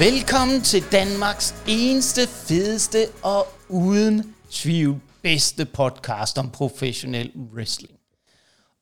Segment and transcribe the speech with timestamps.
[0.00, 7.94] Velkommen til Danmarks eneste, fedeste og uden tvivl bedste podcast om professionel wrestling.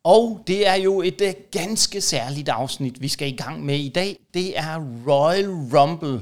[0.05, 3.89] Og det er jo et uh, ganske særligt afsnit, vi skal i gang med i
[3.89, 4.19] dag.
[4.35, 4.77] Det er
[5.07, 6.21] Royal Rumble,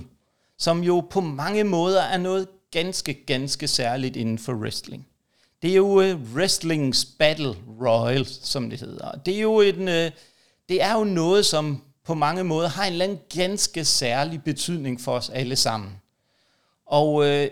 [0.58, 5.06] som jo på mange måder er noget ganske, ganske særligt inden for wrestling.
[5.62, 9.12] Det er jo øh, uh, wrestlings battle royal, som det hedder.
[9.26, 10.10] Det er jo en, uh,
[10.68, 15.00] det er jo noget, som på mange måder har en eller anden ganske særlig betydning
[15.00, 15.92] for os alle sammen.
[16.86, 17.50] Og øh,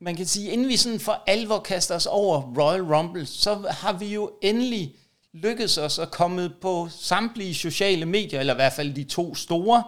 [0.00, 3.92] man kan sige, inden vi sådan for alvor kaster os over Royal Rumble, så har
[3.92, 4.94] vi jo endelig
[5.32, 9.82] lykkedes os at komme på samtlige sociale medier, eller i hvert fald de to store.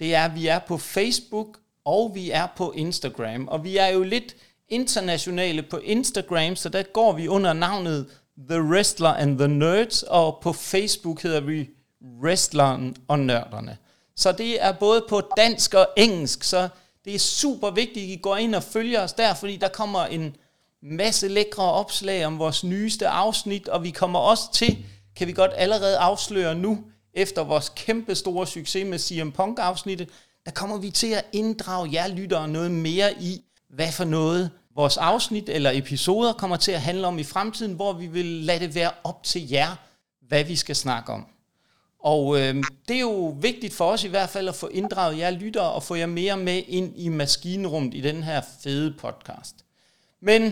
[0.00, 3.48] Det er, at vi er på Facebook, og vi er på Instagram.
[3.48, 4.36] Og vi er jo lidt
[4.68, 8.06] internationale på Instagram, så der går vi under navnet
[8.50, 11.68] The Wrestler and the Nerds, og på Facebook hedder vi
[12.22, 13.76] wrestleren og nørderne.
[14.16, 16.68] Så det er både på dansk og engelsk, så
[17.04, 20.04] det er super vigtigt, at I går ind og følger os der, fordi der kommer
[20.04, 20.36] en
[20.82, 24.84] masse lækre opslag om vores nyeste afsnit, og vi kommer også til,
[25.16, 30.08] kan vi godt allerede afsløre nu, efter vores kæmpe store succes med CM Punk afsnittet,
[30.44, 34.96] der kommer vi til at inddrage jer lyttere noget mere i, hvad for noget vores
[34.96, 38.74] afsnit eller episoder kommer til at handle om i fremtiden, hvor vi vil lade det
[38.74, 39.76] være op til jer,
[40.28, 41.26] hvad vi skal snakke om.
[42.12, 42.54] Og øh,
[42.88, 45.82] det er jo vigtigt for os i hvert fald at få inddraget jer lyttere og
[45.82, 49.64] få jer mere med ind i maskinrummet i den her fede podcast.
[50.20, 50.42] Men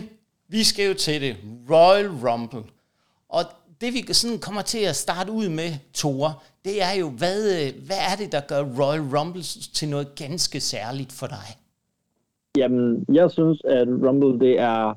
[0.47, 1.35] vi skal jo til det.
[1.69, 2.63] Royal Rumble.
[3.29, 3.43] Og
[3.81, 6.33] det vi sådan kommer til at starte ud med, Tore,
[6.65, 9.43] det er jo, hvad, øh, hvad er det, der gør Royal Rumble
[9.77, 11.47] til noget ganske særligt for dig?
[12.57, 14.93] Jamen, jeg synes, at Rumble det er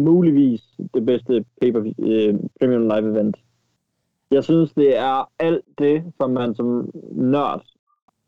[0.00, 0.62] muligvis
[0.94, 3.36] det bedste paper, øh, premium live event
[4.30, 7.62] jeg synes, det er alt det, som man som nørd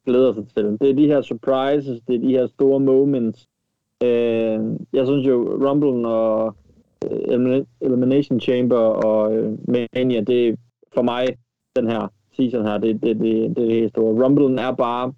[0.06, 0.78] glæder sig til.
[0.80, 3.48] Det er de her surprises, det er de her store moments.
[4.02, 4.60] Øh,
[4.92, 6.56] jeg synes jo, Rumble og
[7.10, 10.56] øh, Elimination Chamber og øh, Mania, det er
[10.94, 11.26] for mig
[11.76, 14.24] den her season her, det, det, det, det er det helt store.
[14.24, 15.12] Rumble er bare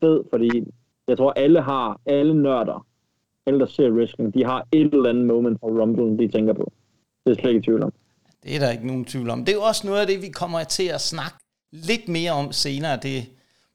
[0.00, 0.64] fed, fordi
[1.08, 2.86] jeg tror, alle har, alle nørder,
[3.46, 6.72] alle der ser wrestling, de har et eller andet moment fra Rumble, de tænker på.
[7.26, 7.92] Det er slet ikke tvivl om.
[8.48, 9.44] Det er der ikke nogen tvivl om.
[9.44, 11.36] Det er jo også noget af det, vi kommer til at snakke
[11.72, 12.98] lidt mere om senere.
[13.02, 13.22] Det er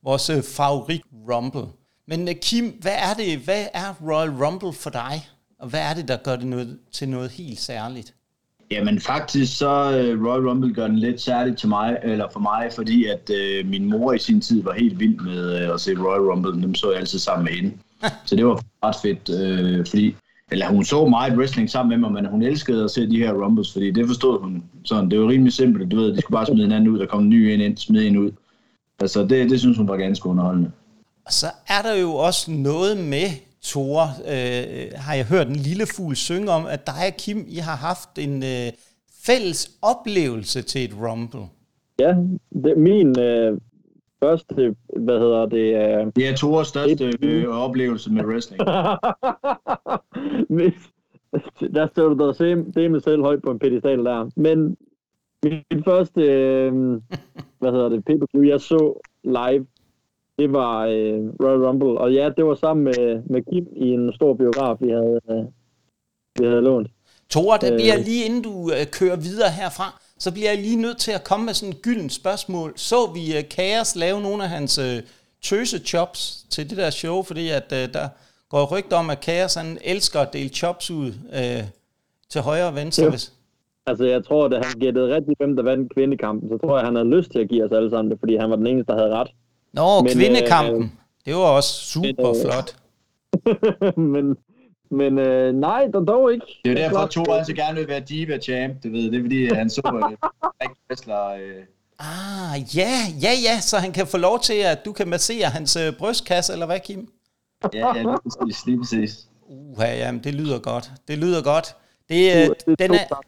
[0.03, 1.01] vores øh, favorit
[1.31, 1.66] Rumble.
[2.07, 3.38] Men øh, Kim, hvad er det?
[3.38, 5.28] Hvad er Royal Rumble for dig?
[5.59, 8.13] Og hvad er det, der gør det noget, til noget helt særligt?
[8.72, 12.69] Jamen faktisk så uh, Royal Rumble gør den lidt særligt til mig, eller for mig,
[12.75, 15.91] fordi at uh, min mor i sin tid var helt vild med uh, at se
[15.91, 16.61] Royal Rumble.
[16.61, 17.78] Dem så jeg altid sammen med hende.
[18.25, 20.16] Så det var ret fedt, uh, fordi
[20.51, 23.33] eller hun så meget wrestling sammen med mig, men hun elskede at se de her
[23.33, 25.11] rumbles, fordi det forstod hun sådan.
[25.11, 27.29] Det var rimelig simpelt, du ved, de skulle bare smide hinanden ud, der kom en
[27.29, 28.31] ny ind, ind smide en ud.
[28.99, 30.71] Altså, det, det synes hun var ganske underholdende.
[31.25, 33.29] Og så er der jo også noget med,
[33.63, 37.57] Thor, øh, har jeg hørt en lille fugl synge om, at dig og Kim, I
[37.57, 38.71] har haft en øh,
[39.25, 41.41] fælles oplevelse til et rumble.
[41.99, 42.15] Ja,
[42.63, 43.57] det, min øh,
[44.23, 45.73] første, hvad hedder det?
[45.73, 48.59] Uh, det er Thors største et, øh, oplevelse med wrestling.
[51.75, 54.29] der står du der se, det med selv højt på en pedestal der.
[54.35, 54.78] Men
[55.44, 56.73] min første, øh,
[57.59, 59.66] hvad hedder det, pay per jeg så live,
[60.40, 61.97] det var øh, Royal Rumble.
[61.97, 65.45] Og ja, det var sammen med, med Kim i en stor biograf, vi havde, øh,
[66.40, 66.88] vi havde lånt.
[67.29, 68.05] Tore, der bliver øh.
[68.05, 71.46] lige inden du øh, kører videre herfra, så bliver jeg lige nødt til at komme
[71.46, 72.74] med sådan et gyldent spørgsmål.
[72.75, 74.85] Så vi uh, Kaos lave nogle af hans uh,
[75.41, 78.09] tøse chops til det der show, fordi at uh, der
[78.50, 81.68] går rygter om, at Kaos han elsker at dele chops ud uh,
[82.29, 83.09] til højre og venstre.
[83.09, 83.34] Hvis...
[83.85, 86.96] Altså, jeg tror, at han gættede rigtigt, hvem der vandt kvindekampen, så tror jeg, han
[86.96, 89.00] havde lyst til at give os alle sammen det, fordi han var den eneste, der
[89.00, 89.28] havde ret.
[89.73, 90.84] Nå, men, kvindekampen.
[90.84, 90.90] Øh,
[91.25, 92.76] det var også super men, flot.
[94.14, 94.37] men,
[94.93, 96.45] men øh, nej, der dog ikke.
[96.66, 99.11] Det er jo derfor, Thor altså gerne vil være diva champ, du ved.
[99.11, 101.25] Det er fordi, han så øh, wrestler...
[101.25, 101.63] Øh.
[101.99, 102.91] Ah, ja,
[103.22, 106.53] ja, ja, så han kan få lov til, at du kan massere hans øh, brystkasse,
[106.53, 107.07] eller hvad, Kim?
[107.73, 109.28] Ja, ja, lige præcis, lige præcis.
[109.49, 110.91] Uh, ja, jamen, det lyder godt.
[111.07, 111.75] Det lyder godt.
[112.09, 113.23] Det, øh, den er,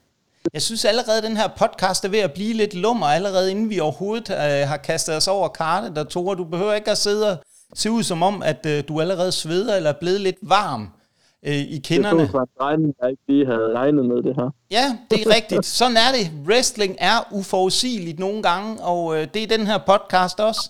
[0.54, 3.70] jeg synes allerede, at den her podcast er ved at blive lidt lummer, allerede inden
[3.70, 5.96] vi overhovedet øh, har kastet os over kartet.
[5.96, 7.38] Der, Tore, du behøver ikke at sidde og
[7.74, 10.90] se ud som om, at øh, du allerede sveder eller er blevet lidt varm
[11.46, 12.22] øh, i kinderne.
[12.22, 14.50] Det var regning, jeg ikke lige havde regnet med det her.
[14.72, 15.66] Ja, det er rigtigt.
[15.66, 16.32] Sådan er det.
[16.48, 20.70] Wrestling er uforudsigeligt nogle gange, og øh, det er den her podcast også.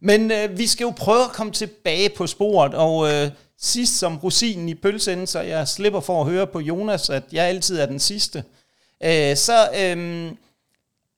[0.00, 4.18] Men øh, vi skal jo prøve at komme tilbage på sporet, og øh, sidst som
[4.18, 7.86] rosinen i pølsen, så jeg slipper for at høre på Jonas, at jeg altid er
[7.86, 8.44] den sidste.
[9.04, 10.32] Øh, så øh,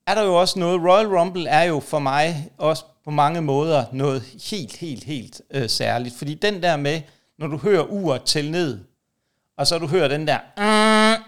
[0.06, 3.84] er der jo også noget, Royal Rumble er jo for mig også på mange måder
[3.92, 6.14] noget helt, helt, helt øh, særligt.
[6.18, 7.00] Fordi den der med,
[7.38, 8.78] når du hører uret til ned,
[9.62, 11.22] og så du hører den der, mm",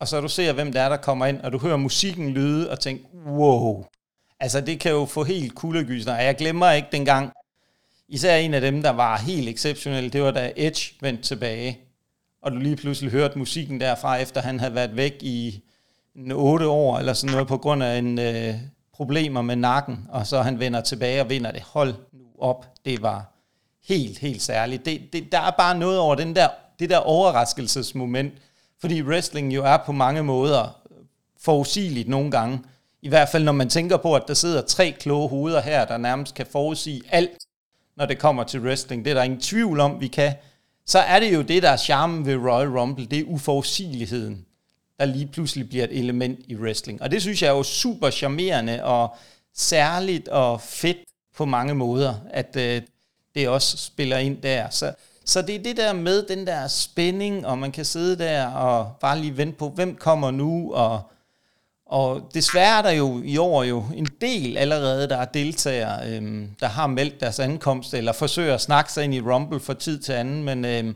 [0.00, 2.70] og så du ser, hvem der er, der kommer ind, og du hører musikken lyde,
[2.70, 3.84] og tænker, wow.
[4.40, 6.16] Altså, det kan jo få helt kuldegysner.
[6.16, 7.32] Jeg glemmer ikke dengang,
[8.08, 11.78] især en af dem, der var helt exceptionel, det var da Edge vendte tilbage,
[12.42, 15.62] og du lige pludselig hørte musikken derfra, efter han havde været væk i
[16.16, 18.54] en otte år, eller sådan noget, på grund af en øh,
[18.92, 21.62] problemer med nakken, og så han vender tilbage og vinder det.
[21.62, 23.32] Hold nu op, det var
[23.88, 24.84] helt, helt særligt.
[24.84, 28.34] Det, det, der er bare noget over den der, det der overraskelsesmoment,
[28.80, 30.80] fordi wrestling jo er på mange måder
[31.40, 32.60] forudsigeligt nogle gange.
[33.02, 35.96] I hvert fald når man tænker på, at der sidder tre kloge hoveder her, der
[35.96, 37.38] nærmest kan forudsige alt,
[37.96, 39.04] når det kommer til wrestling.
[39.04, 40.34] Det er der ingen tvivl om, vi kan.
[40.86, 44.46] Så er det jo det, der er charmen ved Royal Rumble, det er uforudsigeligheden,
[44.98, 47.02] der lige pludselig bliver et element i wrestling.
[47.02, 49.16] Og det synes jeg er jo super charmerende og
[49.54, 50.98] særligt og fedt
[51.36, 52.82] på mange måder, at øh,
[53.34, 54.70] det også spiller ind der.
[54.70, 54.92] Så,
[55.26, 58.92] så det er det der med den der spænding, og man kan sidde der og
[59.00, 61.02] bare lige vente på, hvem kommer nu, og,
[61.86, 66.50] og desværre er der jo i år jo en del allerede, der er deltagere, øhm,
[66.60, 69.98] der har meldt deres ankomst, eller forsøger at snakke sig ind i Rumble for tid
[69.98, 70.94] til anden, men øhm,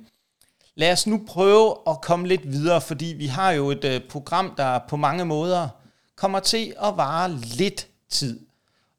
[0.74, 4.54] lad os nu prøve at komme lidt videre, fordi vi har jo et øh, program,
[4.56, 5.68] der på mange måder
[6.16, 8.40] kommer til at vare lidt tid.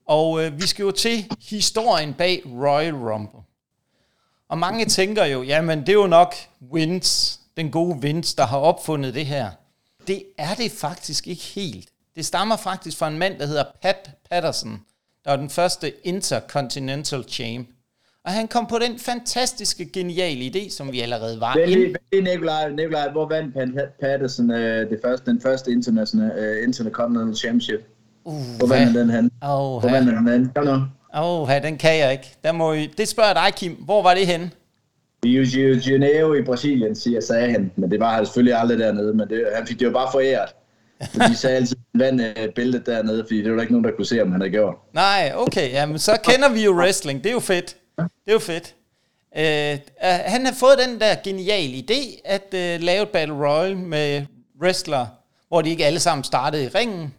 [0.08, 3.51] Og øh, vi skal jo til historien bag Royal Rumble.
[4.52, 6.36] Og mange tænker jo, jamen det er jo nok
[6.74, 9.50] Vince, den gode Vince, der har opfundet det her.
[10.08, 11.90] Det er det faktisk ikke helt.
[12.16, 14.82] Det stammer faktisk fra en mand, der hedder Pat Patterson,
[15.26, 17.68] der var den første Intercontinental Champ.
[18.26, 21.96] Og han kom på den fantastiske, geniale idé, som vi allerede var Vældig, inde.
[22.12, 27.36] vældig Nikolaj, Nikolaj, hvor vandt Pat Patterson uh, det første, den første international, uh, Intercontinental
[27.36, 27.80] Championship?
[28.24, 29.24] Uh, Hvor vandt den han?
[29.44, 30.52] Åh, Hvor vandt den han?
[30.56, 30.82] Kom nu.
[31.14, 32.36] Oh, den kan jeg ikke.
[32.44, 33.72] Der må I, det spørger dig, Kim.
[33.74, 34.52] Hvor var det henne?
[35.26, 37.72] Rio de Janeiro i Brasilien, siger, sagde han.
[37.76, 40.50] Men det var han selvfølgelig aldrig dernede, men det, han fik det jo bare foræret.
[41.30, 44.06] De sagde altid, vandt uh, bæltet dernede, fordi det var der ikke nogen, der kunne
[44.06, 44.76] se, om han havde gjort.
[44.94, 47.24] Nej, okay, jamen så kender vi jo wrestling.
[47.24, 47.76] Det er jo fedt.
[47.98, 48.76] Det er jo fedt.
[49.36, 54.26] Uh, han har fået den der geniale idé at uh, lave et Battle Royal med
[54.62, 55.10] wrestlere,
[55.48, 57.14] hvor de ikke alle sammen startede i ringen.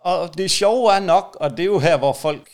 [0.00, 2.48] Og det sjove er nok, og det er jo her, hvor folk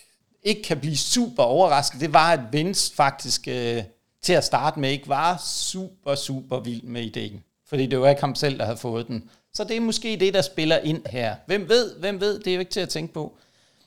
[0.48, 3.82] ikke kan blive super overrasket, det var, at Vince faktisk uh,
[4.22, 7.42] til at starte med ikke var super, super vild med ideen.
[7.68, 9.30] Fordi det var ikke ham selv, der havde fået den.
[9.54, 11.34] Så det er måske det, der spiller ind her.
[11.46, 13.36] Hvem ved, hvem ved, det er jo ikke til at tænke på.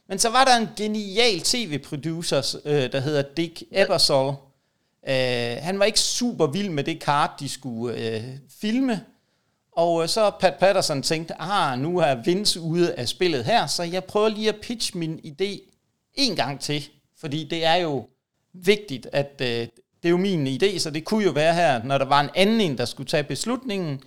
[0.08, 4.34] Men så var der en genial tv-producer, øh, der hedder Dick Ebersol.
[5.08, 8.24] Øh, han var ikke super vild med det kart, de skulle øh,
[8.62, 9.02] filme.
[9.72, 13.84] Og øh, så Pat Patterson tænkte, ah, nu er Vince ude af spillet her, så
[13.84, 15.71] jeg prøver lige at pitche min idé
[16.14, 16.90] en gang til.
[17.18, 18.08] Fordi det er jo
[18.54, 21.98] vigtigt, at øh, det er jo min idé, så det kunne jo være her, når
[21.98, 24.02] der var en anden en, der skulle tage beslutningen,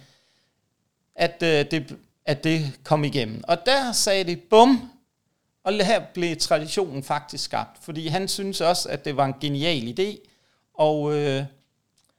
[1.14, 3.44] at, øh, det, at det kom igennem.
[3.48, 4.90] Og der sagde det, bum,
[5.64, 9.98] og her blev traditionen faktisk skabt, fordi han synes også, at det var en genial
[9.98, 10.28] idé,
[10.74, 11.44] og øh,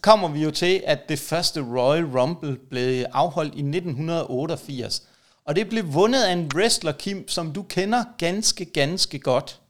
[0.01, 5.07] kommer vi jo til, at det første Royal Rumble blev afholdt i 1988,
[5.45, 9.61] og det blev vundet af en wrestler, Kim, som du kender ganske, ganske godt.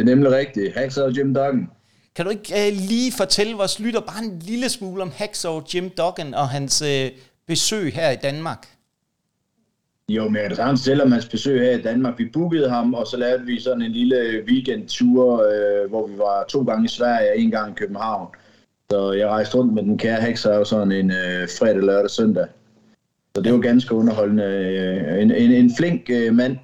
[0.00, 0.74] Det er nemlig rigtigt.
[0.74, 1.68] Hacksaw Jim Duggan.
[2.16, 5.90] Kan du ikke øh, lige fortælle vores lytter bare en lille smule om Hacksaw Jim
[5.90, 7.10] Duggan og hans øh,
[7.46, 8.66] besøg her i Danmark?
[10.08, 12.18] Jo, men jeg kan sagtens fortælle om hans besøg her i Danmark.
[12.18, 16.44] Vi bookede ham, og så lavede vi sådan en lille weekendtur, øh, hvor vi var
[16.48, 18.28] to gange i Sverige og en gang i København.
[18.90, 22.46] Så jeg rejste rundt med den kære hekser sådan en øh, fredag, lørdag, søndag.
[23.36, 24.44] Så det var ganske underholdende.
[24.44, 26.56] Øh, en, en, en flink øh, mand,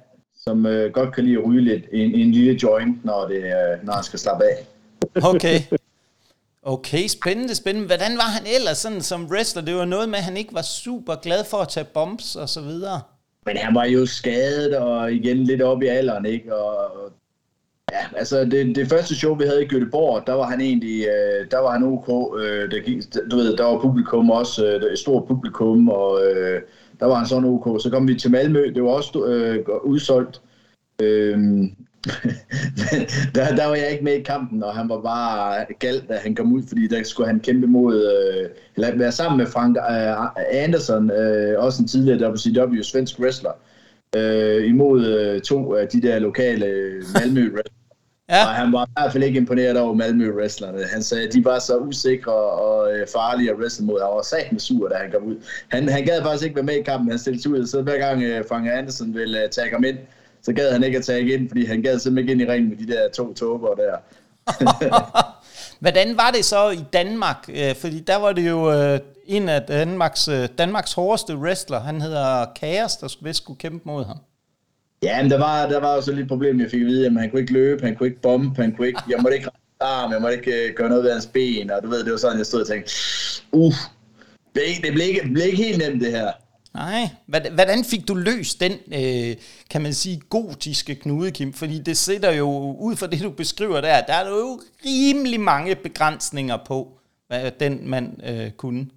[0.47, 1.83] som øh, godt kan lide at ryge lidt.
[1.91, 4.57] En, en lille joint, når, det, øh, når han skal slappe af.
[5.23, 5.59] Okay.
[6.63, 7.87] Okay, spændende, spændende.
[7.87, 9.61] Hvordan var han ellers sådan som wrestler?
[9.61, 12.49] Det var noget med, at han ikke var super glad for at tage bumps og
[12.49, 13.01] så videre.
[13.45, 16.55] Men han var jo skadet, og igen lidt op i alderen, ikke?
[16.55, 17.11] Og,
[17.91, 21.51] ja, altså det, det første show, vi havde i Göteborg, der var han egentlig, øh,
[21.51, 22.09] der var han ok.
[22.41, 26.61] Øh, der, gik, du ved, der var publikum også, øh, et stort publikum, og øh,
[26.99, 27.81] der var han sådan ok.
[27.81, 30.41] Så kom vi til Malmø, det var også øh, udsolgt.
[31.01, 31.37] Øh,
[33.35, 36.35] der, der var jeg ikke med i kampen, og han var bare galt, da han
[36.35, 40.63] kom ud, fordi der skulle han kæmpe mod, øh, eller være sammen med Frank øh,
[40.63, 43.51] Anderson, øh, også en tidligere WCW svensk wrestler,
[44.15, 47.76] øh, imod øh, to af de der lokale øh, Malmø wrestler
[48.29, 48.45] ja.
[48.45, 50.83] Og han var i hvert fald ikke imponeret over Malmø wrestlerne.
[50.83, 54.01] Han sagde, at de var så usikre og øh, farlige at wrestle mod.
[54.01, 55.35] Han var sat med sur, da han kom ud.
[55.67, 57.97] Han, han gad faktisk ikke være med i kampen, han stillede sig ud, så hver
[57.97, 59.97] gang øh, Frank Anderson ville øh, tage ham ind,
[60.41, 62.69] så gad han ikke at tage ind, fordi han gad simpelthen ikke ind i ringen
[62.69, 63.97] med de der to toger der.
[65.79, 67.49] Hvordan var det så i Danmark?
[67.49, 68.71] Øh, fordi der var det jo
[69.25, 71.79] en af Danmarks, Danmarks hårdeste wrestler.
[71.79, 74.17] Han hedder Kaos, der skulle skulle kæmpe mod ham.
[75.03, 77.13] Ja, men der var, der var jo så lidt problem, jeg fik at vide, at
[77.13, 79.49] han kunne ikke løbe, han kunne ikke bombe, han kunne ikke, jeg måtte ikke
[79.79, 82.17] arm, jeg måtte ikke øh, gøre noget ved hans ben, og du ved, det var
[82.17, 82.91] sådan, jeg stod og tænkte,
[83.51, 83.73] uh,
[84.55, 86.31] det, det, blev, ikke, det blev ikke helt nemt det her.
[86.73, 87.09] Nej,
[87.53, 89.35] hvordan fik du løst den, øh,
[89.69, 91.53] kan man sige, gotiske knude, Kim?
[91.53, 95.75] Fordi det sætter jo, ud fra det du beskriver der, der er jo rimelig mange
[95.75, 98.87] begrænsninger på, hvad den man øh, kunne.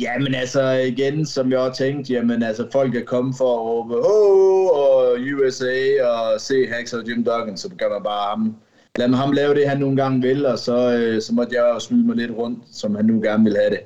[0.00, 3.60] Ja, men altså igen, som jeg også tænkte, jamen altså folk er kommet for at
[3.60, 8.56] råbe, oh, og USA, og se Hax og Jim Duggan, så kan man bare ham,
[8.96, 11.88] lad ham lave det, han nogle gange vil, og så, øh, så måtte jeg også
[11.88, 13.80] smide mig lidt rundt, som han nu gerne vil have det.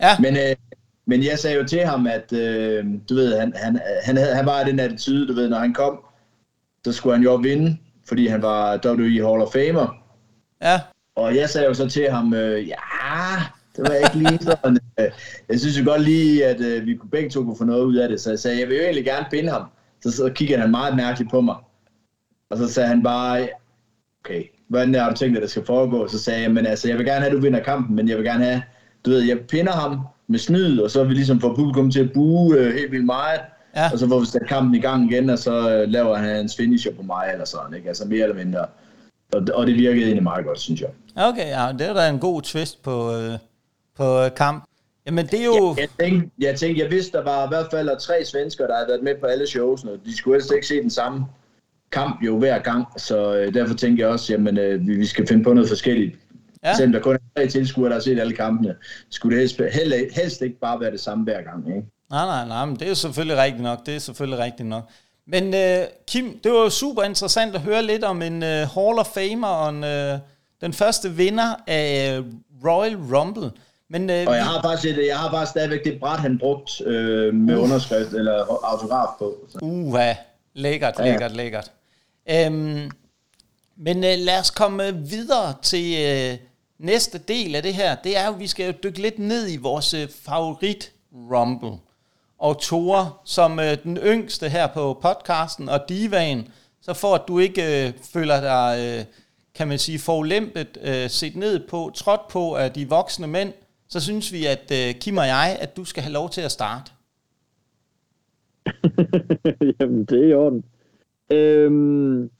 [0.00, 0.16] Ja.
[0.20, 0.56] Men øh,
[1.06, 4.46] men jeg sagde jo til ham, at øh, du ved, han, han, han, havde, han
[4.46, 6.00] var den attitude, du ved, når han kom,
[6.84, 7.76] så skulle han jo vinde,
[8.08, 9.96] fordi han var WWE Hall of Famer.
[10.62, 10.80] Ja.
[11.16, 12.74] Og jeg sagde jo så til ham, øh, ja,
[13.76, 14.78] det var ikke lige sådan.
[15.00, 15.06] Øh,
[15.48, 18.08] jeg synes jo godt lige, at øh, vi begge to kunne få noget ud af
[18.08, 19.62] det, så jeg sagde, jeg vil jo egentlig gerne pinde ham.
[20.02, 21.56] Så, så kiggede han meget mærkeligt på mig.
[22.50, 23.48] Og så sagde han bare,
[24.24, 26.08] okay, hvordan har du tænkt, at det skal foregå?
[26.08, 28.16] Så sagde jeg, men altså, jeg vil gerne have, at du vinder kampen, men jeg
[28.16, 28.62] vil gerne have,
[29.04, 32.12] du ved, jeg pinder ham, med snyd, og så vi ligesom får publikum til at
[32.12, 33.40] bue øh, helt vildt meget.
[33.76, 33.90] Ja.
[33.92, 36.50] Og så får vi sat kampen i gang igen, og så øh, laver han en
[36.56, 37.88] finisher på mig, eller sådan, ikke?
[37.88, 38.66] Altså mere eller mindre.
[39.32, 40.88] Og, og det virkede egentlig meget godt, synes jeg.
[41.16, 43.38] Okay, ja, det er da en god twist på, øh,
[43.96, 44.64] på øh, kamp.
[45.06, 45.74] Jamen, det er jo...
[45.76, 48.74] Ja, jeg, tænkte, jeg tænkte, jeg vidste, der var i hvert fald tre svensker, der
[48.74, 51.26] havde været med på alle shows, og de skulle helst ikke se den samme
[51.92, 55.26] kamp jo hver gang, så øh, derfor tænkte jeg også, jamen, øh, vi, vi skal
[55.26, 56.16] finde på noget forskelligt.
[56.64, 56.74] Ja.
[56.76, 58.74] Selvom der kun er tre tilskuere, der har set alle kampene,
[59.10, 61.68] skulle det helst, helst, helst ikke bare være det samme hver gang.
[61.68, 61.88] Ikke?
[62.10, 63.86] Nej, nej, nej, men det er selvfølgelig rigtigt nok.
[63.86, 64.90] Det er selvfølgelig rigtigt nok.
[65.26, 68.98] Men uh, Kim, det var jo super interessant at høre lidt om en uh, Hall
[68.98, 70.20] of Famer og en, uh,
[70.60, 72.26] den første vinder af uh,
[72.64, 73.50] Royal Rumble.
[73.92, 76.80] Men, uh, og jeg har faktisk, et, jeg har faktisk stadigvæk det bræt, han brugt
[76.80, 76.92] uh,
[77.34, 77.62] med uh.
[77.62, 79.36] underskrift eller autograf på.
[79.48, 79.58] Så.
[79.62, 80.14] Uha,
[80.54, 81.04] lækkert, ja.
[81.04, 81.72] lækkert, lækkert.
[82.46, 82.90] Um,
[83.76, 85.96] men uh, lad os komme videre til
[86.32, 86.38] uh,
[86.86, 89.94] næste del af det her, det er jo, vi skal dykke lidt ned i vores
[89.94, 91.78] øh, favorit Rumble.
[92.38, 96.48] Og Tore, som øh, den yngste her på podcasten, og divaen,
[96.80, 99.04] så for at du ikke øh, føler dig, øh,
[99.54, 103.52] kan man sige, forulæmpet, øh, set ned på, trådt på af de voksne mænd,
[103.92, 106.52] så synes vi, at øh, Kim og jeg, at du skal have lov til at
[106.58, 106.92] starte.
[109.80, 110.64] Jamen, det er i orden.
[111.32, 112.30] Øhm,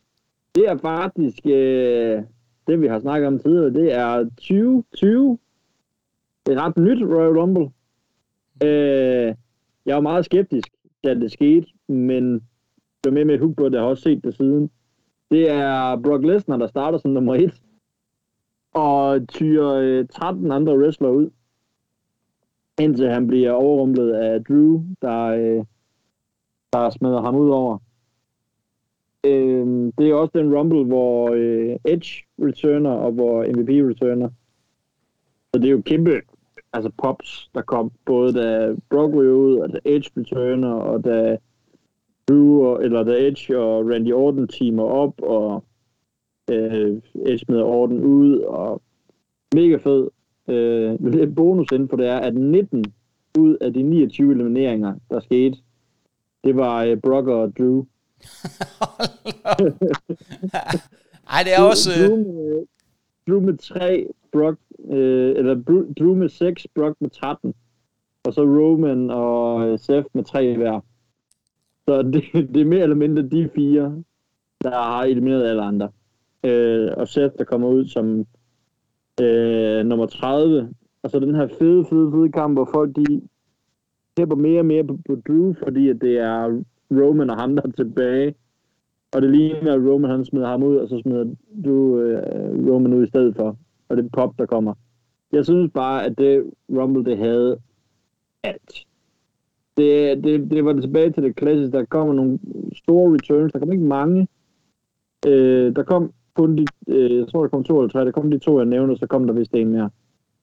[0.55, 1.39] det er faktisk...
[1.45, 2.23] Øh
[2.67, 5.39] det vi har snakket om tidligere, det er 2020.
[6.47, 7.71] Det er ret nyt Royal Rumble.
[8.65, 9.35] Øh,
[9.87, 10.69] jeg var meget skeptisk,
[11.05, 12.43] da det skete, men
[13.05, 14.71] det med med et hug på det, jeg har også set det siden.
[15.31, 17.63] Det er Brock Lesnar, der starter som nummer et,
[18.75, 21.31] og tyrer øh, 13 andre wrestler ud,
[22.81, 25.65] indtil han bliver overrumplet af Drew, der, øh,
[26.73, 27.79] der smider ham ud over.
[29.25, 34.29] Øh, det er også den Rumble, hvor øh, Edge returner, og hvor MVP returner.
[35.55, 36.21] Så det er jo kæmpe
[36.73, 41.37] altså pops, der kom både da Brock ryger ud, og da Edge returner, og da
[42.29, 45.65] Drew, og, eller da Edge og Randy Orton teamer op, og
[46.51, 48.83] øh, Edge smider Orton ud, og
[49.55, 50.09] mega fed.
[50.53, 52.85] Øh, det bonus inden for det er, at 19
[53.39, 55.57] ud af de 29 elimineringer, der skete,
[56.45, 57.85] det var øh, Brock og Drew.
[61.33, 61.91] Ej, det er også...
[62.07, 62.67] Drew med,
[63.29, 64.59] Drew med 3, Brock,
[64.91, 65.55] øh, eller
[65.99, 67.55] Drew med 6, Brock med 13.
[68.25, 70.81] Og så Roman og øh, Seth med 3 hver.
[71.89, 74.03] Så det, det er mere eller mindre de fire,
[74.63, 75.89] der har elimineret alle andre.
[76.45, 78.27] Øh, og Seth, der kommer ud som
[79.21, 80.75] øh, nummer 30.
[81.03, 83.23] Og så den her fede, fede, fede kamp, hvor folk de
[84.17, 87.63] tæpper mere og mere på, på Drew, fordi at det er Roman og ham, der
[87.63, 88.35] er tilbage.
[89.13, 91.25] Og det ligner, at Roman han smider ham ud, og så smider
[91.65, 93.57] du øh, Roman ud i stedet for.
[93.89, 94.75] Og det er pop, der kommer.
[95.33, 97.59] Jeg synes bare, at det Rumble, det havde
[98.43, 98.87] alt.
[99.77, 101.77] Det, det, det var det tilbage til det klassiske.
[101.77, 102.39] Der kommer nogle
[102.75, 103.53] store returns.
[103.53, 104.29] Der kom ikke mange.
[105.27, 108.05] Øh, der kom kun de, øh, jeg tror, der kom to eller tre.
[108.05, 109.91] Der kom de to, jeg nævnte, og så kom der vist en mere.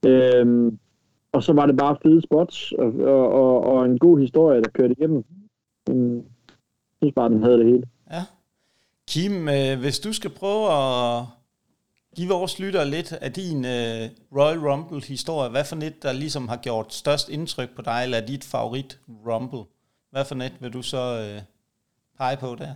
[0.05, 0.79] Øhm,
[1.31, 4.69] og så var det bare fede spots, og, og, og, og en god historie, der
[4.69, 5.23] kørte igennem.
[5.87, 6.23] Jeg
[7.01, 7.83] synes bare, den havde det hele.
[8.11, 8.23] Ja.
[9.07, 11.25] Kim, øh, hvis du skal prøve at
[12.15, 16.57] give vores lytter lidt af din øh, Royal Rumble-historie, hvad for net, der ligesom har
[16.57, 19.63] gjort størst indtryk på dig, eller dit favorit Rumble?
[20.11, 21.41] Hvad for net vil du så øh,
[22.17, 22.75] pege på der?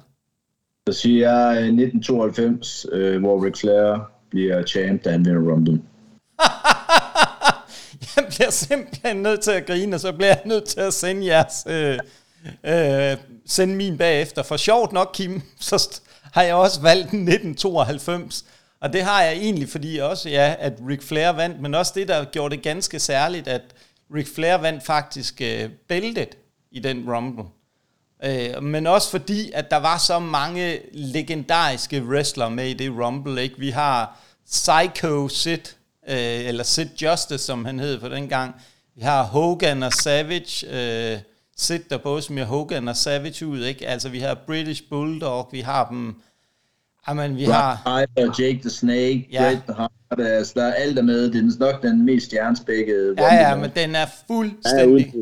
[0.90, 5.74] Så siger jeg øh, 1992, øh, hvor Ric Flair bliver champ, da han vinder Rumble.
[8.16, 11.26] jeg bliver simpelthen nødt til at grine, og så bliver jeg nødt til at sende
[11.26, 11.66] jeres...
[11.68, 12.00] Øh,
[12.64, 14.44] øh, sende min bagefter.
[14.44, 16.02] For sjovt nok, Kim, så
[16.34, 18.46] har jeg også valgt 1992.
[18.80, 22.08] Og det har jeg egentlig, fordi også, ja, at Ric Flair vandt, men også det,
[22.08, 23.62] der gjorde det ganske særligt, at
[24.16, 26.38] Ric Flair vandt faktisk øh, bæltet
[26.72, 27.46] i den Rumble.
[28.24, 33.42] Øh, men også fordi, at der var så mange legendariske wrestlere med i det Rumble.
[33.44, 33.60] Ikke?
[33.60, 35.76] Vi har Psycho Sid,
[36.10, 38.56] øh, eller Sid Justice, som han hed for den gang.
[38.96, 40.68] Vi har Hogan og Savage.
[40.72, 41.20] Øh,
[41.58, 43.64] Sid, der både smider Hogan og Savage ud.
[43.64, 43.88] Ikke?
[43.88, 46.16] Altså, vi har British Bulldog, vi har dem...
[47.08, 47.82] Jamen, vi har...
[48.18, 49.60] og Jake the Snake, ja.
[49.68, 51.32] The Heart, altså, der er alt der med.
[51.32, 53.16] Det er nok den mest stjernespækkede.
[53.18, 55.14] Ja, ja, men den er fuldstændig...
[55.16, 55.20] Ja,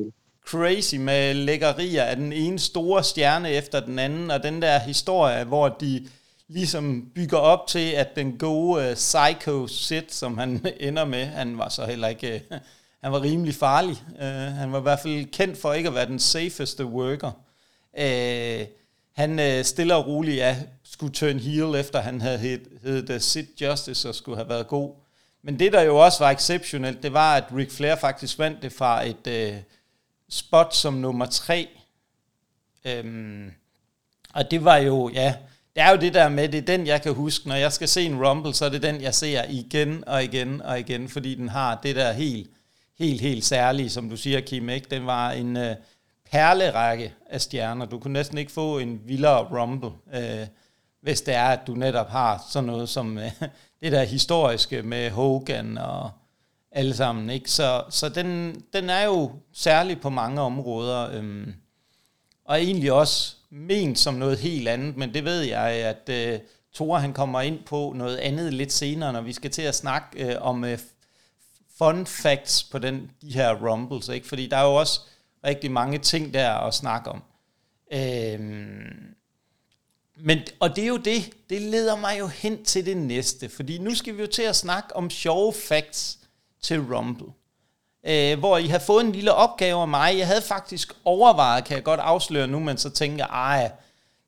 [0.51, 5.43] crazy med lækkerier af den ene store stjerne efter den anden, og den der historie,
[5.43, 6.07] hvor de
[6.47, 11.57] ligesom bygger op til, at den gode uh, Psycho Sid, som han ender med, han
[11.57, 12.57] var så heller ikke, uh,
[13.03, 13.97] han var rimelig farlig.
[14.09, 17.31] Uh, han var i hvert fald kendt for ikke at være den safeste worker.
[17.93, 18.65] Uh,
[19.15, 24.09] han uh, stille og roligt ja, skulle turn heel, efter han havde heddet Sid Justice
[24.09, 24.91] og skulle have været god.
[25.43, 28.73] Men det, der jo også var exceptionelt, det var, at Ric Flair faktisk vandt det
[28.73, 29.27] fra et...
[29.27, 29.61] Uh,
[30.31, 31.67] spot som nummer tre.
[32.85, 33.51] Øhm,
[34.33, 35.35] og det var jo, ja,
[35.75, 37.87] det er jo det der med, det er den, jeg kan huske, når jeg skal
[37.87, 41.35] se en Rumble, så er det den, jeg ser igen og igen og igen, fordi
[41.35, 42.49] den har det der helt,
[42.99, 44.87] helt, helt særlige, som du siger, Kim, ikke?
[44.89, 45.75] Den var en øh,
[46.31, 47.85] perlerække af stjerner.
[47.85, 50.47] Du kunne næsten ikke få en vildere Rumble, øh,
[51.01, 53.31] hvis det er, at du netop har sådan noget som øh,
[53.81, 56.11] det der historiske med Hogan og
[56.71, 57.29] alle sammen.
[57.29, 57.51] Ikke?
[57.51, 61.53] Så, så den, den er jo særlig på mange områder, øhm,
[62.45, 66.39] og egentlig også ment som noget helt andet, men det ved jeg, at øh,
[66.75, 70.25] Thor han kommer ind på noget andet lidt senere, når vi skal til at snakke
[70.25, 70.79] øh, om øh,
[71.77, 74.27] fun facts på den, de her rumbles, ikke?
[74.27, 75.01] fordi der er jo også
[75.45, 77.23] rigtig mange ting der at snakke om.
[77.93, 79.15] Øhm,
[80.15, 83.77] men, og det er jo det, det leder mig jo hen til det næste, fordi
[83.77, 86.19] nu skal vi jo til at snakke om sjove facts,
[86.61, 87.33] til Rumble.
[88.05, 90.17] Øh, hvor I har fået en lille opgave af mig.
[90.17, 93.71] Jeg havde faktisk overvejet, kan jeg godt afsløre nu, men så tænker jeg,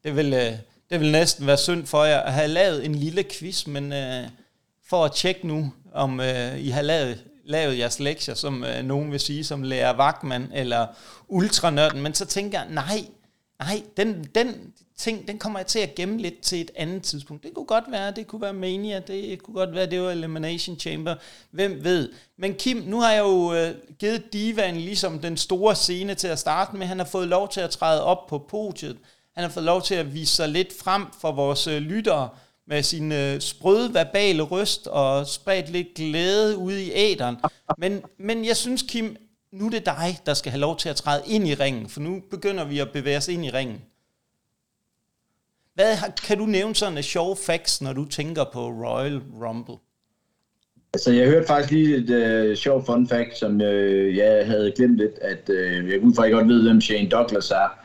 [0.04, 0.54] det vil, øh,
[0.90, 4.28] det vil næsten være synd for jer at have lavet en lille quiz, men øh,
[4.90, 9.12] for at tjekke nu, om øh, I har lavet, lavet jeres lektier, som øh, nogen
[9.12, 10.88] vil sige, som lærer Vagtman eller
[11.28, 13.06] Ultranørden, men så tænker jeg, nej,
[13.60, 17.44] nej, den, den, ting, den kommer jeg til at gemme lidt til et andet tidspunkt.
[17.44, 20.80] Det kunne godt være, det kunne være Mania, det kunne godt være, det var Elimination
[20.80, 21.16] Chamber,
[21.52, 22.12] hvem ved.
[22.38, 26.40] Men Kim, nu har jeg jo øh, givet Divan ligesom den store scene til at
[26.40, 26.88] starte med.
[26.88, 28.98] Han har fået lov til at træde op på podiet.
[29.36, 32.30] Han har fået lov til at vise sig lidt frem for vores øh, lyttere
[32.68, 37.38] med sin øh, sprøde verbale røst og spredt lidt glæde ude i æderen.
[37.78, 39.18] Men, men jeg synes, Kim,
[39.54, 42.00] nu er det dig, der skal have lov til at træde ind i ringen, for
[42.00, 43.82] nu begynder vi at bevæge os ind i ringen.
[45.76, 45.96] Hvad
[46.28, 49.76] kan du nævne sådan en sjove facts, når du tænker på Royal Rumble?
[50.94, 54.98] Altså, jeg hørte faktisk lige et uh, sjovt fun fact, som uh, jeg havde glemt
[54.98, 57.80] lidt, at uh, jeg kunne faktisk godt vide, hvem Shane Douglas er,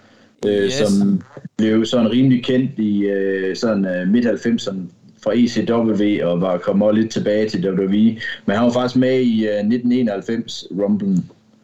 [0.47, 0.73] uh, yes.
[0.73, 1.23] som
[1.57, 4.79] blev sådan rimelig kendt i uh, sådan uh, midt-90'erne
[5.23, 8.21] fra ECW og var kommet lidt tilbage til WWE.
[8.47, 11.17] Men han var faktisk med i uh, 1991 Rumble.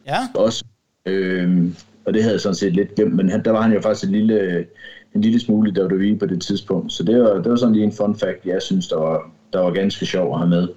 [0.05, 0.19] Ja.
[0.35, 0.63] Også.
[1.09, 1.71] Uh,
[2.05, 4.03] og det havde jeg sådan set lidt glemt, men han, der var han jo faktisk
[4.03, 4.65] et lille
[5.15, 6.91] en lille smule WWE på det tidspunkt.
[6.91, 9.59] Så det var, det var sådan lige en fun fact, jeg synes, der var, der
[9.59, 10.67] var ganske sjov at have med.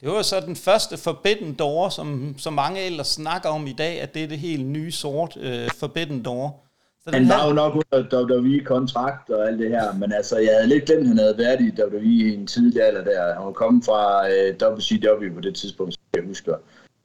[0.00, 4.00] Det var så den første Forbidden Door, som, som mange ellers snakker om i dag,
[4.00, 6.64] at det er det helt nye sort uh, Forbidden Door.
[7.04, 10.68] Så han var jo nok under WWE-kontrakt og alt det her, men altså, jeg havde
[10.68, 13.34] lidt glemt, at han havde været i WWE i en tidlig alder der.
[13.34, 16.54] Han var kommet fra øh, WCW på det tidspunkt, som jeg husker.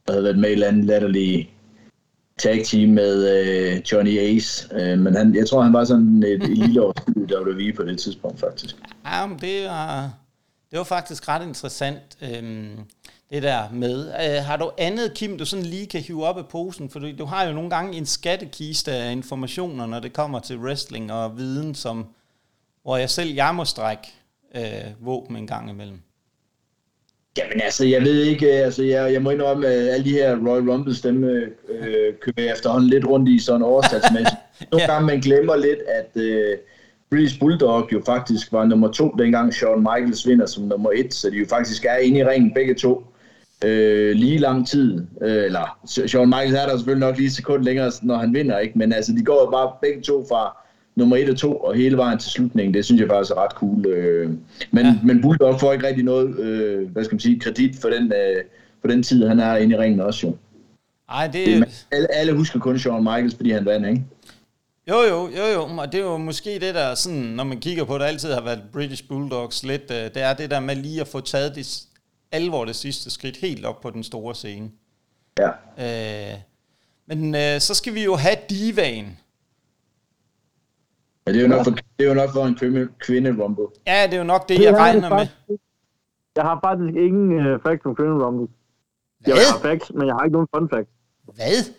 [0.08, 1.50] Og havde været med i et eller andet latterligt
[2.38, 6.44] tag team med øh, Johnny Ace, øh, men han, jeg tror, han var sådan et,
[6.44, 8.76] et lille års WWE på det tidspunkt, faktisk.
[9.06, 10.14] Ja, men det var,
[10.72, 12.70] det var faktisk ret interessant, øh,
[13.32, 14.08] det der med.
[14.08, 16.90] Øh, har du andet, Kim, du sådan lige kan hive op af posen?
[16.90, 20.58] For du, du har jo nogle gange en skattekiste af informationer, når det kommer til
[20.58, 22.06] wrestling og viden, som,
[22.84, 24.14] hvor jeg selv jeg må strække
[24.56, 26.02] øh, våben en gang imellem.
[27.38, 30.70] Jamen altså, jeg ved ikke, altså jeg, jeg må indrømme, at alle de her Royal
[30.70, 31.28] Rumble stemme
[31.70, 34.42] øh, køber jeg efterhånden lidt rundt i sådan overstatsmæssigt.
[34.72, 36.58] Nogle gange man glemmer lidt, at øh,
[37.10, 41.30] British Bulldog jo faktisk var nummer to, dengang Shawn Michaels vinder som nummer et, så
[41.30, 43.06] de jo faktisk er inde i ringen begge to
[43.66, 45.06] øh, lige lang tid.
[45.22, 48.60] Øh, eller Shawn Michaels er der selvfølgelig nok lige et sekund længere, når han vinder,
[48.60, 48.78] ikke?
[48.78, 50.63] men altså de går jo bare begge to fra
[50.96, 53.52] nummer 1 og 2 og hele vejen til slutningen, det synes jeg faktisk er ret
[53.52, 53.86] cool.
[53.86, 54.30] Øh.
[54.72, 54.96] Men, ja.
[55.04, 58.44] men Bulldog får ikke rigtig noget, øh, hvad skal man sige, kredit for den, øh,
[58.82, 60.36] for den tid, han er inde i ringen også jo.
[61.10, 61.48] Ej, det...
[61.48, 64.04] det alle, alle husker kun Shawn Michaels, fordi han vandt, ikke?
[64.90, 67.84] Jo, jo, jo, jo, og det er jo måske det der, sådan, når man kigger
[67.84, 71.02] på det, altid har været British Bulldogs lidt, øh, det er det der med lige
[71.02, 71.84] at få taget det
[72.32, 74.70] alvor det sidste skridt helt op på den store scene.
[75.40, 75.50] Ja.
[75.78, 76.38] Øh,
[77.08, 79.18] men øh, så skal vi jo have divaen.
[81.28, 83.68] Ja, det er jo nok for, det er jo nok for en kvinde, kvinde rumble.
[83.88, 85.58] Ja, det er jo nok det, jeg regner med.
[86.36, 88.48] Jeg har faktisk ingen uh, facts om kvinde rumble.
[89.20, 89.34] Hvad?
[89.34, 90.92] Jeg har facts, men jeg har ikke nogen fun facts.
[91.24, 91.74] Hvad?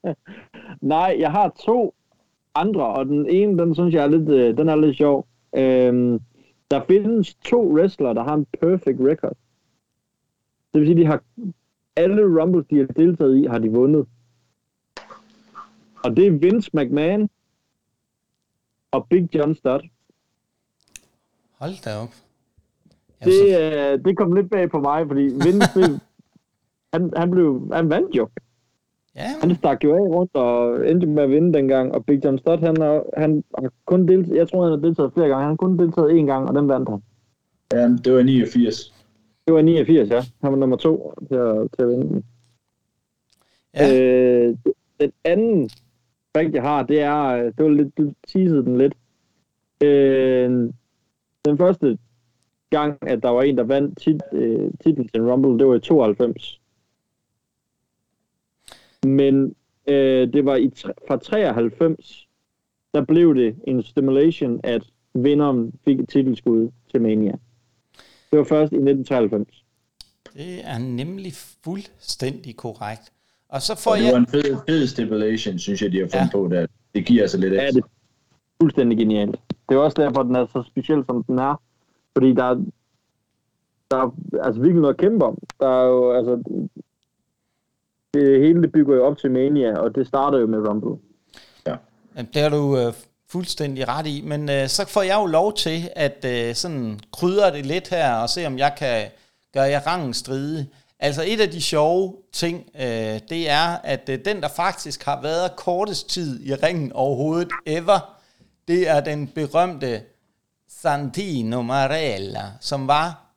[0.94, 1.94] Nej, jeg har to
[2.54, 5.26] andre, og den ene, den synes jeg er lidt, øh, den er lidt sjov.
[5.56, 6.20] Øhm,
[6.70, 9.36] der findes to wrestlere, der har en perfect record.
[10.72, 11.22] Det vil sige, de har
[11.96, 14.06] alle Rumbles, de har deltaget i, har de vundet.
[16.04, 17.30] Og det er Vince McMahon
[18.90, 19.82] og Big John Studd.
[21.58, 22.14] Hold da op.
[23.24, 26.00] Det, øh, det kom lidt bag på mig, fordi Vince,
[26.92, 28.28] han, han, blev, han vandt jo.
[29.16, 29.28] Ja.
[29.40, 32.62] Han stak jo af rundt og endte med at vinde dengang, og Big John Studd,
[32.62, 35.56] han har, han har kun deltaget, jeg tror, han har deltaget flere gange, han har
[35.56, 37.02] kun deltaget én gang, og den vandt han.
[37.72, 38.94] Ja, det var 89.
[39.46, 40.22] Det var 89, ja.
[40.42, 42.24] Han var nummer to til at, til at vinde den.
[43.74, 44.00] Ja.
[44.00, 44.56] Øh,
[45.00, 45.70] den anden
[46.36, 48.94] fact, jeg har, det er, øh, det var lidt, du teasede den lidt.
[49.82, 50.72] Øh,
[51.44, 51.98] den første
[52.70, 55.80] gang, at der var en, der vandt tit, øh, titlen til Rumble, det var i
[55.80, 56.60] 92.
[59.06, 59.54] Men
[59.86, 60.70] øh, det var i
[61.08, 62.28] fra 93,
[62.94, 64.82] der blev det en stimulation, at
[65.14, 67.32] vinderen fik et titelskud til Mania.
[68.30, 69.64] Det var først i 1993.
[70.34, 71.32] Det er nemlig
[71.64, 73.12] fuldstændig korrekt.
[73.52, 74.12] Og så får og det jeg...
[74.12, 76.38] var en fed, fed stipulation, synes jeg, de har fundet ja.
[76.38, 76.48] på.
[76.50, 76.66] Der.
[76.94, 77.64] Det giver altså lidt ekstra.
[77.64, 77.88] Ja, det er
[78.62, 79.36] fuldstændig genialt.
[79.68, 81.60] Det er også derfor, den er så speciel, som den er.
[82.16, 82.54] Fordi der er,
[83.90, 84.10] der er
[84.42, 85.38] altså virkelig noget at kæmpe om.
[85.60, 86.42] Der er jo, altså,
[88.14, 90.96] det hele det bygger jo op til Mania, og det starter jo med Rumble.
[91.66, 91.76] Ja.
[92.34, 92.92] Det har du øh,
[93.28, 97.52] fuldstændig ret i, men øh, så får jeg jo lov til at øh, sådan krydre
[97.52, 99.02] det lidt her, og se om jeg kan
[99.54, 100.66] gøre jer rangen stride.
[101.02, 105.22] Altså et af de sjove ting, øh, det er, at øh, den, der faktisk har
[105.22, 108.18] været kortest tid i ringen overhovedet ever,
[108.68, 110.02] det er den berømte
[110.80, 113.34] Santino Marella, som var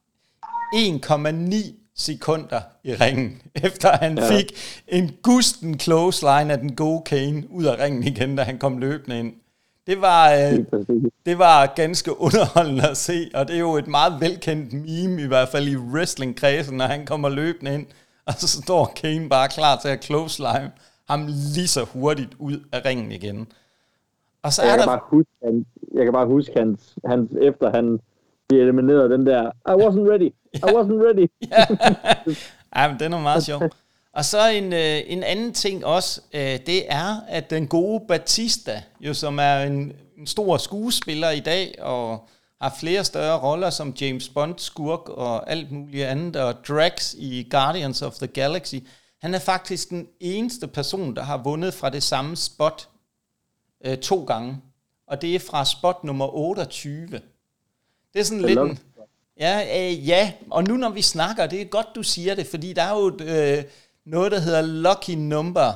[0.75, 1.55] 1,9
[1.95, 4.29] sekunder i ringen, efter han ja.
[4.29, 4.51] fik
[4.87, 9.19] en gusten clothesline af den gode Kane ud af ringen igen, da han kom løbende
[9.19, 9.33] ind.
[9.87, 10.83] Det var, øh,
[11.25, 15.27] det var ganske underholdende at se, og det er jo et meget velkendt meme, i
[15.27, 17.85] hvert fald i wrestling-kredsen, når han kommer løbende ind,
[18.25, 20.71] og så står Kane bare klar til at clothesline
[21.09, 23.47] ham lige så hurtigt ud af ringen igen.
[24.43, 24.85] Og så jeg, er kan der...
[24.85, 27.99] bare huske, han, jeg kan bare huske hans, hans efter han
[28.47, 31.27] bliver elimineret den der, I wasn't ready, I wasn't ready.
[32.75, 33.61] ja, men den er meget sjov.
[34.15, 38.83] Og så en, øh, en anden ting også, øh, det er, at den gode Batista,
[38.99, 42.27] jo som er en, en stor skuespiller i dag, og
[42.61, 47.47] har flere større roller som James Bond, skurk og alt muligt andet, og Drax i
[47.51, 48.75] Guardians of the Galaxy,
[49.21, 52.89] han er faktisk den eneste person, der har vundet fra det samme spot
[53.85, 54.57] øh, to gange.
[55.07, 57.07] Og det er fra spot nummer 28.
[58.13, 58.79] Det er sådan lidt en,
[59.39, 62.73] Ja, øh, ja, og nu når vi snakker, det er godt, du siger det, fordi
[62.73, 63.63] der er jo øh,
[64.05, 65.73] noget, der hedder Lucky Number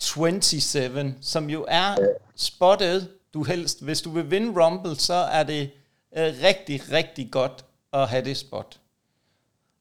[0.00, 1.96] 27, som jo er
[2.36, 5.70] spottet, du helst, hvis du vil vinde Rumble, så er det
[6.16, 8.78] øh, rigtig, rigtig godt at have det spot.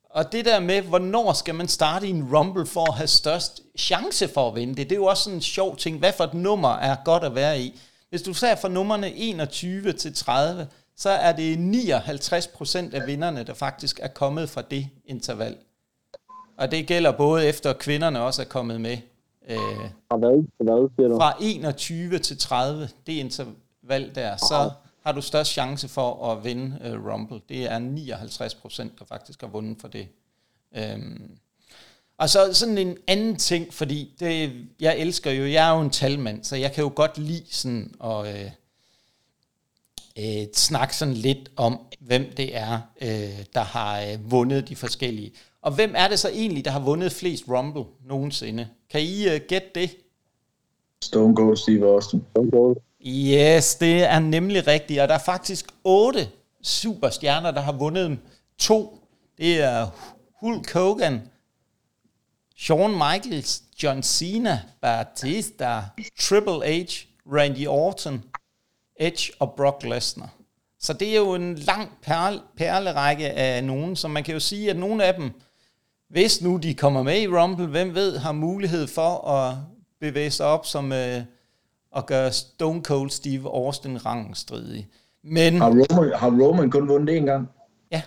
[0.10, 3.62] Og det der med, hvornår skal man starte i en Rumble for at have størst
[3.78, 6.00] chance for at vinde det, det er jo også sådan en sjov ting.
[6.00, 7.80] Hvad for et nummer er godt at være i?
[8.10, 13.44] Hvis du ser fra nummerne 21 til 30, så er det 59 procent af vinderne,
[13.44, 15.58] der faktisk er kommet fra det interval.
[16.62, 18.98] Og det gælder både efter kvinderne også er kommet med.
[19.50, 20.48] Øh, fra hvad?
[20.58, 21.18] Hvad siger du?
[21.18, 24.72] Fra 21 til 30, det interval der, så
[25.06, 27.42] har du størst chance for at vinde uh, Rumble.
[27.50, 30.08] Det er 59 procent, der faktisk har vundet for det.
[30.96, 31.32] Um,
[32.18, 35.90] og så sådan en anden ting, fordi det, jeg elsker jo, jeg er jo en
[35.90, 38.52] talmand, så jeg kan jo godt lide sådan at øh,
[40.20, 45.32] øh, snakke sådan lidt om, hvem det er, øh, der har øh, vundet de forskellige.
[45.62, 48.68] Og hvem er det så egentlig, der har vundet flest Rumble nogensinde?
[48.90, 49.98] Kan I uh, gætte det?
[51.04, 52.26] Stone Cold Steve Austin.
[52.32, 52.78] Stone Cold.
[53.06, 55.02] Yes, det er nemlig rigtigt.
[55.02, 56.30] Og der er faktisk otte
[56.62, 58.20] superstjerner, der har vundet
[58.58, 59.00] To.
[59.38, 59.88] Det er
[60.40, 61.22] Hulk Hogan,
[62.58, 65.82] Shawn Michaels, John Cena, Batista,
[66.20, 68.24] Triple H, Randy Orton,
[69.00, 70.30] Edge og Brock Lesnar.
[70.80, 74.70] Så det er jo en lang perle, perlerække af nogen, så man kan jo sige,
[74.70, 75.32] at nogle af dem,
[76.12, 79.56] hvis nu de kommer med i Rumble, hvem ved, har mulighed for at
[80.00, 81.22] bevæge sig op som øh,
[81.96, 84.88] at gøre Stone Cold Steve Austin rangstridig.
[85.24, 87.50] Men Har Roman, har Roman kun vundet én gang?
[87.92, 88.02] ja,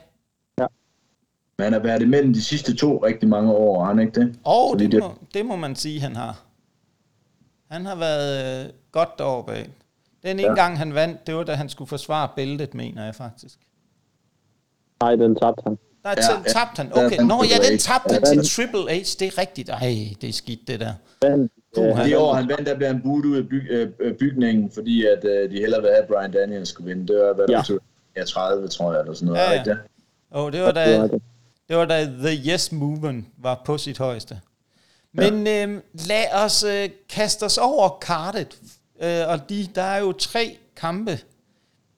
[1.59, 4.39] Men han har været imellem de sidste to rigtig mange år, har han ikke det?
[4.45, 6.43] og Fordi det, det- må, det må man sige, han har.
[7.71, 9.71] Han har været øh, godt deroppe af.
[10.23, 10.55] Den ene Ja.
[10.55, 13.59] gang, han vandt, det var da han skulle forsvare bæltet, mener jeg faktisk.
[15.03, 15.79] Nej, den tabte han.
[16.05, 16.53] Nej, Ja, ja.
[16.53, 16.93] tabte han.
[16.93, 19.05] Okay, den nå ja, den tabte han til den- Triple H.
[19.21, 19.69] Det er rigtigt.
[19.69, 20.93] Ej, det er skidt, det der.
[21.23, 24.15] Den, øh, Det år, han vandt, der blev han budt ud af byg, øh, øh,
[24.15, 27.13] bygningen, fordi at, øh, de hellere ville have, at Brian Daniels skulle vinde.
[27.13, 27.57] Det var, hvad Ja.
[27.57, 27.79] der tog,
[28.17, 29.41] ja, 30, tror jeg, eller sådan noget.
[29.41, 29.59] Ja, ja.
[29.59, 29.79] Ikke det?
[30.31, 31.23] Og det var det da, det.
[31.69, 34.41] det var da The Yes Movement var på sit højeste.
[35.13, 35.67] Men ja.
[35.67, 38.57] øh, lad os øh, kaste os over kartet.
[39.03, 41.19] Øh, og de, der er jo tre kampe,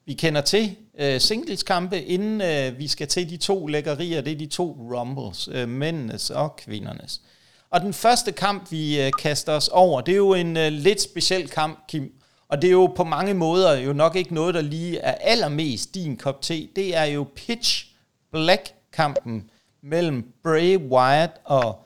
[0.05, 0.75] vi kender til.
[0.99, 4.21] Øh, singleskampe, inden øh, vi skal til de to lækkerier.
[4.21, 7.21] Det er de to rumbles, øh, mændenes og kvindernes.
[7.69, 11.01] Og den første kamp, vi øh, kaster os over, det er jo en øh, lidt
[11.01, 12.13] speciel kamp, Kim.
[12.47, 15.95] Og det er jo på mange måder jo nok ikke noget, der lige er allermest
[15.95, 16.67] din kop te.
[16.75, 17.85] Det er jo Pitch
[18.31, 19.49] Black-kampen
[19.81, 21.79] mellem Bray Wyatt og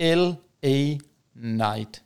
[0.00, 0.94] L.A.
[1.36, 2.02] Knight.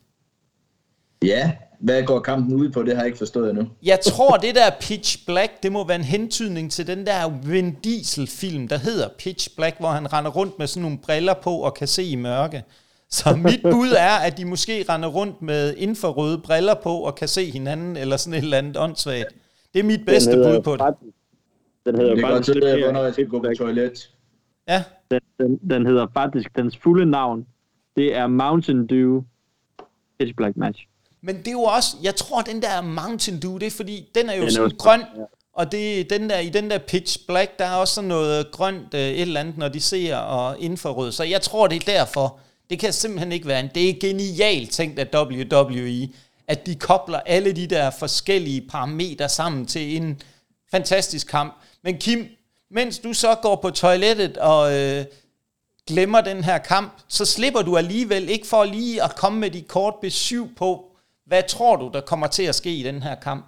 [1.23, 3.67] Ja, hvad går kampen ud på, det har jeg ikke forstået endnu.
[3.83, 7.75] Jeg tror, det der Pitch Black, det må være en hentydning til den der Vin
[7.83, 11.73] Diesel-film, der hedder Pitch Black, hvor han render rundt med sådan nogle briller på og
[11.73, 12.63] kan se i mørke.
[13.09, 17.27] Så mit bud er, at de måske render rundt med infrarøde briller på og kan
[17.27, 19.35] se hinanden, eller sådan et eller andet åndssvagt.
[19.73, 20.95] Det er mit bedste bud på det.
[21.85, 24.09] Den hedder Det kan godt til, hvornår jeg skal gå på toilet.
[24.67, 27.45] Ja, den, den, den hedder faktisk, dens fulde navn,
[27.95, 29.21] det er Mountain Dew
[30.19, 30.87] Pitch Black Match.
[31.21, 34.29] Men det er jo også, jeg tror, den der Mountain Dew, det er fordi, den
[34.29, 35.23] er jo Den er sådan også- grøn, ja.
[35.53, 38.93] og det, den der, i den der Pitch Black, der er også sådan noget grønt
[38.93, 41.11] øh, et eller andet, når de ser og infrarød.
[41.11, 42.37] Så jeg tror, det er derfor.
[42.69, 43.69] Det kan simpelthen ikke være en.
[43.75, 46.09] Det er genialt tænkt af WWE,
[46.47, 50.21] at de kobler alle de der forskellige parametre sammen til en
[50.71, 51.55] fantastisk kamp.
[51.83, 52.27] Men Kim,
[52.71, 55.05] mens du så går på toilettet og øh,
[55.87, 59.67] glemmer den her kamp, så slipper du alligevel ikke for lige at komme med dit
[59.67, 60.85] kort besøg på,
[61.29, 63.45] hvad tror du, der kommer til at ske i den her kamp?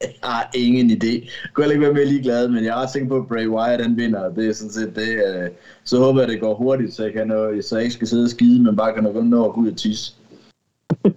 [0.00, 1.06] Jeg har ingen idé.
[1.14, 3.46] Jeg kunne heller ikke være mere ligeglad, men jeg er ret sikker på, at Bray
[3.46, 4.28] Wyatt han vinder.
[4.28, 5.08] Det er sådan set det.
[5.26, 5.50] øh,
[5.84, 8.24] Så håber jeg, det går hurtigt, så jeg, kan nå, så jeg ikke skal sidde
[8.24, 10.12] og skide, men bare kan nå, nå at gå ud og tisse.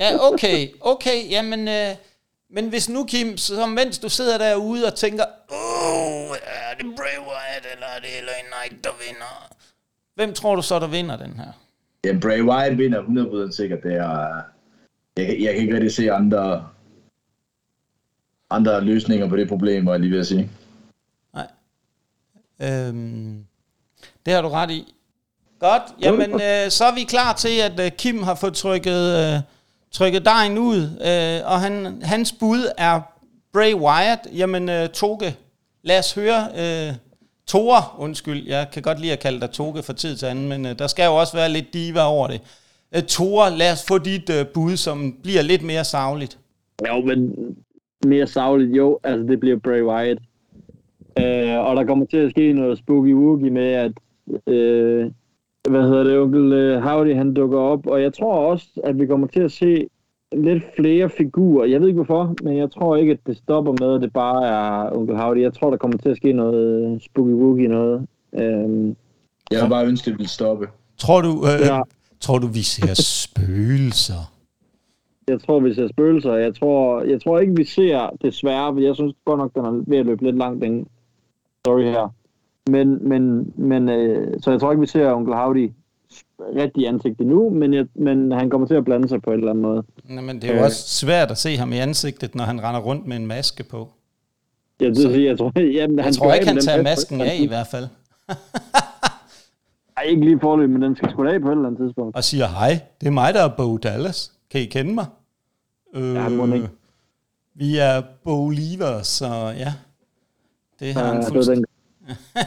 [0.00, 1.90] Ja, okay, okay, jamen, øh,
[2.50, 7.18] men hvis nu, Kim, så mens du sidder derude og tænker, åh, er det Bray
[7.28, 9.54] Wyatt, eller er det LA Knight, der vinder?
[10.14, 11.52] Hvem tror du så, der vinder den her?
[12.04, 13.02] Ja, Bray Wyatt vinder
[13.48, 13.82] 100% sikkert.
[13.82, 14.42] Det er,
[15.16, 16.68] jeg, kan- jeg kan ikke rigtig se andre,
[18.50, 20.50] andre løsninger på det problem, var jeg lige ved at sige.
[21.34, 21.46] Nej.
[22.62, 23.44] Øhm,
[24.26, 24.94] det har du ret i.
[25.60, 29.40] Godt, jamen øh, så er vi klar til, at øh, Kim har fået trykket, øh,
[29.92, 33.00] trykket dejen ud, øh, og han, hans bud er
[33.52, 34.20] Bray Wyatt.
[34.36, 35.36] Jamen øh, Toge,
[35.82, 36.94] lad os høre øh,
[37.46, 40.66] Tore, undskyld, jeg kan godt lide at kalde dig Toge for tid til anden, men
[40.66, 42.40] øh, der skal jo også være lidt diva over det.
[42.96, 46.38] Øh, Tore, lad os få dit øh, bud, som bliver lidt mere savligt.
[46.88, 47.34] Jo, men
[48.06, 50.20] mere savligt, jo, altså det bliver Bray Wyatt.
[51.18, 53.92] Øh, og der kommer til at ske noget spooky woogie med, at
[54.46, 55.10] øh,
[55.70, 59.06] hvad hedder det, onkel øh, Howdy, han dukker op, og jeg tror også, at vi
[59.06, 59.86] kommer til at se
[60.36, 61.64] lidt flere figurer.
[61.66, 64.46] Jeg ved ikke hvorfor, men jeg tror ikke, at det stopper med, at det bare
[64.46, 65.42] er onkel Howdy.
[65.42, 68.06] Jeg tror, der kommer til at ske noget spooky woogie noget.
[68.34, 68.40] Øh,
[69.50, 70.68] Jeg vil bare ønske, at det ville stoppe.
[70.98, 71.80] Tror du, øh, Ja.
[72.22, 74.32] Tror du vi ser spøgelser?
[75.28, 76.34] jeg tror, vi ser spøgelser.
[76.34, 79.82] Jeg tror, jeg tror ikke, vi ser desværre, for jeg synes godt nok, den er
[79.86, 80.86] ved at løbe lidt langt, den
[81.64, 82.14] story her.
[82.70, 85.70] Men, men, men øh, så jeg tror ikke, vi ser onkel Howdy
[86.56, 89.50] rigtig ansigt endnu, men, jeg, men han kommer til at blande sig på en eller
[89.50, 89.82] anden måde.
[90.04, 90.64] Nå, men det er jo Øh.
[90.64, 93.88] også svært at se ham i ansigtet, når han render rundt med en maske på.
[94.80, 97.14] Jeg, det, sige, jeg tror, jamen, Jeg han tror ikke, af han tager maske.
[97.16, 97.86] masken af i hvert fald.
[100.02, 102.16] Ej, ikke lige forløb, men den skal sgu da af på et eller andet tidspunkt.
[102.16, 104.32] Og siger, hej, det er mig, der er Bo Dallas.
[104.50, 105.06] Kan I kende mig?
[105.94, 106.68] Øh, Ja, må ikke.
[107.54, 109.72] Vi er Bo Lever, så ja.
[110.80, 111.64] Det har Ja, han var fuldstændig.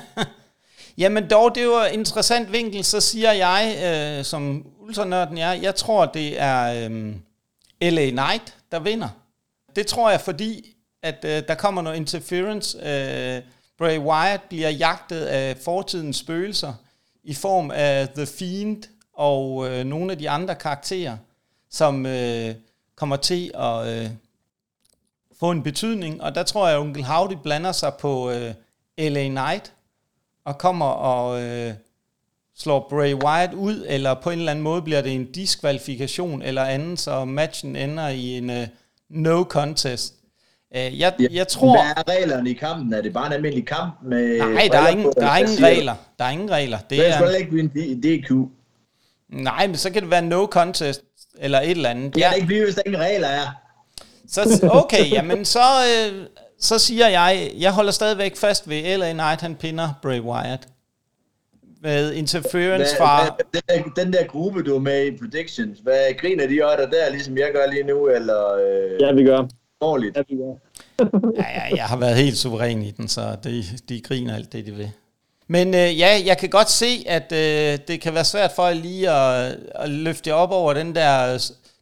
[0.97, 3.75] Jamen dog, det er jo en interessant vinkel, så siger jeg,
[4.19, 7.13] øh, som ultranørden jeg, jeg tror, det er øh,
[7.81, 9.09] LA Knight, der vinder.
[9.75, 12.77] Det tror jeg, fordi at øh, der kommer noget interference.
[12.77, 13.41] Øh,
[13.77, 16.73] Bray Wyatt bliver jagtet af fortidens spøgelser
[17.25, 18.83] i form af The Fiend
[19.13, 21.17] og øh, nogle af de andre karakterer,
[21.69, 22.55] som øh,
[22.95, 24.09] kommer til at øh,
[25.39, 26.21] få en betydning.
[26.21, 28.53] Og der tror jeg, at onkel Howdy blander sig på øh,
[28.97, 29.73] LA Knight,
[30.45, 31.73] og kommer og øh,
[32.57, 36.63] slår Bray Wyatt ud, eller på en eller anden måde bliver det en diskvalifikation eller
[36.63, 38.67] anden, så matchen ender i en øh,
[39.09, 40.13] no contest.
[40.75, 41.71] Øh, jeg, Ja, jeg tror...
[41.71, 42.93] Hvad er reglerne i kampen?
[42.93, 44.37] Er det bare en almindelig kamp med...
[44.39, 45.95] Nej, der er ingen, der er ingen regler.
[46.19, 46.77] Der er ingen regler.
[46.77, 48.31] Det Det er sgu ikke blive en DQ.
[49.29, 51.01] nej, men så kan det være no contest,
[51.39, 52.15] eller et eller andet.
[52.15, 53.47] Det kan det ikke blive, hvis der ingen regler er.
[54.27, 56.25] Så, okay, jamen så, øh,
[56.59, 60.67] så siger jeg, jeg holder stadigvæk fast ved LA Knight, han pinder Bray Wyatt.
[61.81, 63.23] Med interference fra...
[63.23, 66.87] Hvad, den, der, den der gruppe, du er med i Predictions, hvad griner de også
[66.91, 69.47] der, ligesom jeg gør lige nu, eller øh, Ja, vi gør.
[69.81, 70.17] Dårligt?
[70.97, 71.03] Ja.
[71.37, 74.71] Ja, jeg har været helt suveræn i den, så de, de griner alt det, de
[74.71, 74.91] vil.
[75.47, 78.73] Men øh, ja, jeg kan godt se, at øh, det kan være svært for jer
[78.73, 81.37] lige at, at løfte jer op over den der,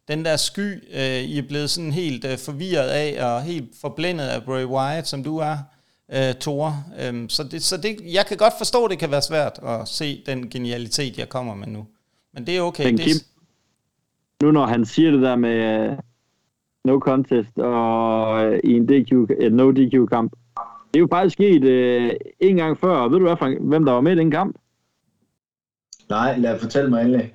[0.08, 4.26] den der sky, øh, I er blevet sådan helt øh, forvirret af, og helt forblændet
[4.26, 5.56] af Bray Wyatt, som du er,
[6.12, 6.84] øh, Thor.
[7.00, 9.88] Øhm, så det, så det, jeg kan godt forstå, at det kan være svært at
[9.88, 11.86] se den genialitet, jeg kommer med nu.
[12.34, 12.84] Men det er okay.
[12.84, 13.16] Men det, Kim,
[14.42, 15.98] nu når han siger det der med uh,
[16.84, 20.32] no contest og uh, i en DQ, et no DQ kamp,
[20.94, 23.84] det er jo faktisk sket uh, en gang før, og ved du hvad, Frank, hvem
[23.84, 24.56] der var med i den kamp?
[26.08, 27.34] Nej, lad fortælle mig endelig.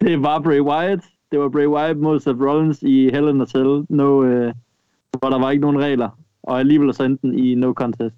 [0.00, 1.04] Det var Bray Wyatt.
[1.32, 4.52] Det var Bray Wyatt mod Seth Rollins i Hell in a Cell, no, uh,
[5.18, 6.08] hvor der var ikke nogen regler,
[6.42, 8.16] og alligevel så endte den i no contest.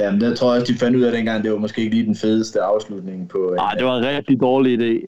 [0.00, 2.06] Jamen, der tror jeg også, de fandt ud af dengang, det var måske ikke lige
[2.06, 3.52] den fedeste afslutning på...
[3.56, 5.06] Nej, det var en rigtig dårlig idé.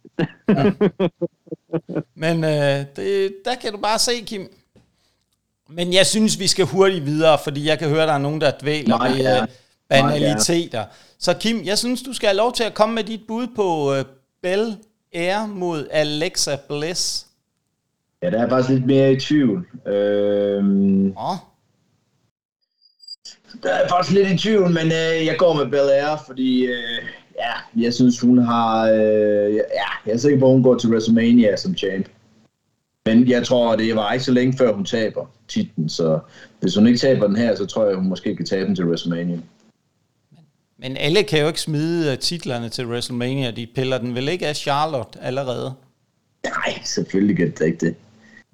[2.22, 4.40] Men øh, det, der kan du bare se, Kim.
[5.68, 8.52] Men jeg synes, vi skal hurtigt videre, fordi jeg kan høre, der er nogen, der
[8.60, 9.42] dvæler Nej, ved ja.
[9.42, 9.48] øh,
[9.88, 10.84] banaliteter.
[11.18, 13.94] Så Kim, jeg synes, du skal have lov til at komme med dit bud på
[13.94, 14.04] øh,
[14.42, 14.76] Bell
[15.14, 17.26] Air mod Alexa Bliss.
[18.22, 19.66] Ja, der er faktisk lidt mere i tvivl.
[19.86, 21.36] Øhm, Åh,
[23.62, 27.02] der er faktisk lidt i tvivl, men øh, jeg går med Belair, fordi øh,
[27.38, 28.90] ja, jeg synes, hun har...
[28.90, 32.06] Øh, ja, jeg er sikker på, at hun går til WrestleMania som champ.
[33.06, 36.18] Men jeg tror, det var ikke så længe før, hun taber titlen, så
[36.60, 38.84] hvis hun ikke taber den her, så tror jeg, hun måske kan tabe den til
[38.86, 39.38] WrestleMania.
[40.78, 43.50] men alle kan jo ikke smide øh, titlerne til WrestleMania.
[43.50, 45.74] De piller den vel ikke af Charlotte allerede.
[46.44, 47.94] Nej, selvfølgelig kan det ikke det.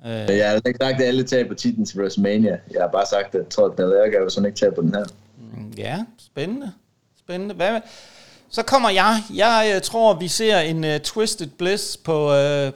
[0.07, 2.59] Øh, Jeg har ikke sagt, at alle taber titlen til WrestleMania.
[2.71, 4.95] Jeg har bare sagt, at jeg tror, at Belair kan, hvis hun ikke taber den
[4.95, 5.05] her.
[5.77, 6.73] Ja, spændende.
[7.19, 7.55] Spændende.
[7.55, 7.81] Hvad?
[8.51, 9.17] Så kommer jeg.
[9.35, 12.73] Jeg øh, tror, vi ser en uh, Twisted Bliss på uh,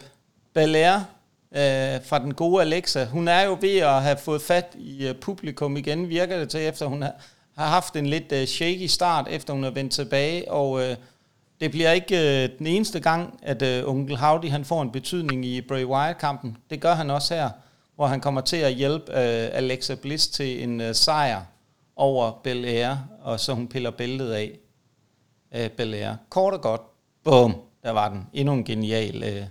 [0.55, 1.01] Belair
[1.57, 3.05] øh, fra den gode Alexa.
[3.05, 6.61] Hun er jo ved at have fået fat i øh, publikum igen, virker det til,
[6.61, 7.13] efter hun har,
[7.57, 10.53] har haft en lidt øh, shaky start, efter hun er vendt tilbage.
[10.53, 10.97] Og øh,
[11.61, 15.45] det bliver ikke øh, den eneste gang, at øh, onkel Howdy han får en betydning
[15.45, 16.57] i Bray Wyatt-kampen.
[16.71, 17.51] Det gør han også her,
[17.95, 21.43] hvor han kommer til at hjælpe øh, Alexa Bliss til en øh, sejr
[21.97, 24.59] over Belair, og så hun piller bæltet af
[25.55, 26.15] øh, uh, Belair.
[26.29, 26.81] Kort og godt.
[27.25, 28.27] Bum, der var den.
[28.33, 29.43] Endnu en genial øh,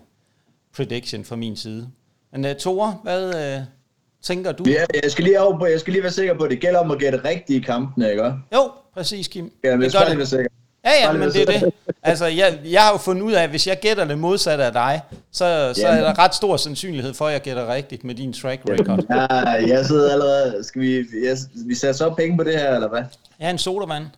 [0.75, 1.87] prediction fra min side.
[2.31, 3.63] Men uh, Tore, hvad uh,
[4.23, 4.63] tænker du?
[4.67, 6.79] Ja, jeg skal lige over, på- jeg skal lige være sikker på, at det gælder
[6.79, 8.23] om at gætte rigtigt i kampene, ikke?
[8.53, 9.51] Jo, præcis, Kim.
[9.63, 10.47] Ja, men jeg skal lige være sikker.
[10.85, 11.71] Ja, ja, men det er det.
[12.03, 14.71] Altså, jeg, jeg har jo fundet ud af, at hvis jeg gætter det modsatte af
[14.73, 18.33] dig, så, så er der ret stor sandsynlighed for, at jeg gætter rigtigt med din
[18.33, 19.05] track record.
[19.09, 20.63] Ja, jeg sidder allerede...
[20.63, 23.03] Skal vi, jeg, vi sætter så penge på det her, eller hvad?
[23.39, 24.03] Jeg er en sodavand.
[24.03, 24.11] Det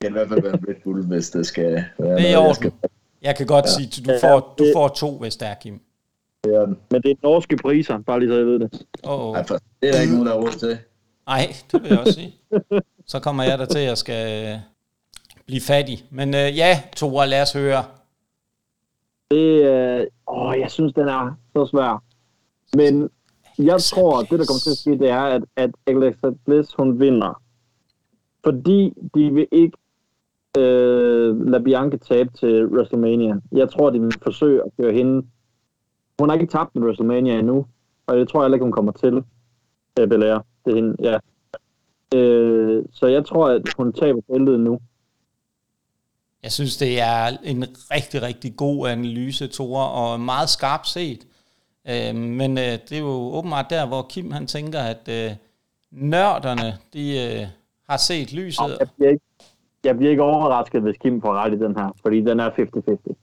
[0.00, 1.64] kan i hvert fald være en Red Bull, hvis det skal
[1.98, 2.72] være Det er noget, jeg skal
[3.26, 3.70] Jeg kan godt ja.
[3.70, 5.80] sige, at du Ja, får, du det- får to, hvis der er, Kim.
[6.44, 6.78] den.
[6.90, 8.86] Men det er norske priser, bare lige så jeg ved det.
[9.04, 9.36] Oh, oh.
[9.36, 10.78] Ej, for, det er der ikke nogen, der har råd til.
[11.26, 12.34] Nej, det vil jeg også sige.
[13.06, 14.58] Så kommer jeg der til, at jeg skal øh,
[15.46, 16.04] blive fattig.
[16.10, 17.84] Men øh, ja, Tore, lad os høre.
[19.30, 22.02] Det, øh, åh, jeg synes, den er så svær.
[22.76, 23.10] Men
[23.58, 26.74] jeg tror, at det, der kommer til at ske, det er, at, at Alexa Bliss,
[26.78, 27.42] hun vinder.
[28.44, 29.76] Fordi de vil ikke
[30.56, 33.34] øh, lade Bianca tabe til WrestleMania.
[33.52, 35.26] Jeg tror, de vil forsøge at køre hende.
[36.18, 37.66] Hun har ikke tabt en WrestleMania endnu,
[38.06, 39.24] og det tror jeg heller ikke, hun kommer til.
[40.00, 40.38] Øh, Belair.
[40.64, 41.18] Det er hende, ja.
[42.14, 44.78] Øh, så jeg tror, at hun taber bæltet nu.
[46.42, 51.26] Jeg synes, det er en rigtig, rigtig god analyse, Tore, og meget skarpt set.
[51.88, 55.30] Øh, men øh, det er jo åbenbart der, hvor Kim han tænker, at øh,
[55.90, 57.46] nørderne, de øh,
[57.88, 58.76] har set lyset.
[58.80, 59.24] Jeg bliver, ikke,
[59.86, 63.14] jeg bliver ikke overrasket, hvis Kim får ret i den her, fordi den er 50-50.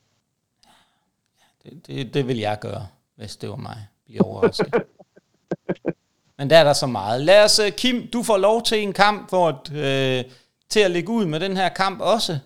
[1.63, 3.87] Det, det, det vil jeg gøre, hvis det var mig.
[4.05, 4.73] Blive overrasket.
[6.37, 7.21] Men der er der så meget.
[7.21, 10.23] Lad os, øh, Kim, du får lov til en kamp, hvor, øh,
[10.69, 12.39] til at lægge ud med den her kamp også.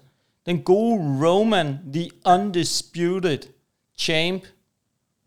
[0.46, 3.40] Den gode Roman, the undisputed
[3.98, 4.44] champ,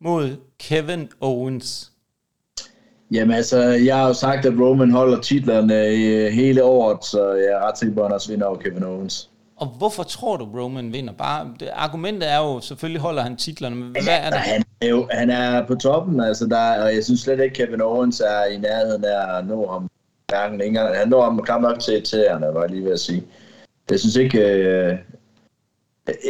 [0.00, 1.92] mod Kevin Owens.
[3.10, 7.46] Jamen altså, jeg har jo sagt, at Roman holder titlerne øh, hele året, så jeg
[7.46, 9.28] er ret sikker på, at han også vinder over Kevin Owens.
[9.56, 11.12] Og hvorfor tror du, Roman vinder?
[11.12, 14.36] Bare, det, argumentet er jo, selvfølgelig holder han titlerne, men hvad er der?
[14.36, 17.80] han, er jo, han er på toppen, altså der, og jeg synes slet ikke, Kevin
[17.80, 19.90] Owens er i nærheden af at nå ham.
[20.28, 20.96] Hverken engang.
[20.96, 23.24] Han når ham knap nok til tæerne, var jeg lige ved at sige.
[23.90, 24.38] Jeg synes ikke...
[24.38, 24.98] Øh,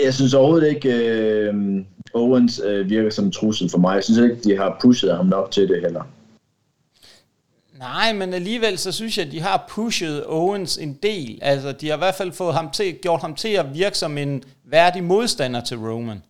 [0.05, 1.55] jeg synes overhovedet ikke, øh,
[2.15, 3.95] Owens øh, virker som en trussel for mig.
[3.95, 6.03] Jeg synes ikke, de har pushet ham nok til det heller.
[7.81, 11.39] Nej, men alligevel så synes jeg, at de har pushet Owens en del.
[11.43, 14.19] Altså, de har i hvert fald fået ham til, gjort ham til at virke som
[14.19, 16.23] en værdig modstander til Roman.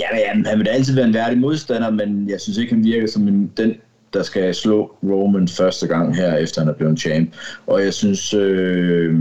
[0.00, 2.84] Ja, men, han vil da altid være en værdig modstander, men jeg synes ikke, han
[2.84, 3.74] virker som en, den,
[4.12, 7.34] der skal slå Roman første gang her, efter han er blevet champ.
[7.66, 8.34] Og jeg synes...
[8.34, 9.20] Øh,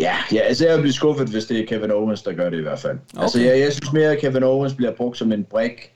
[0.00, 2.58] ja, ja, altså jeg vil blive skuffet, hvis det er Kevin Owens, der gør det
[2.58, 2.98] i hvert fald.
[3.14, 3.22] Okay.
[3.22, 5.92] Altså jeg, jeg synes mere, at Kevin Owens bliver brugt som en brik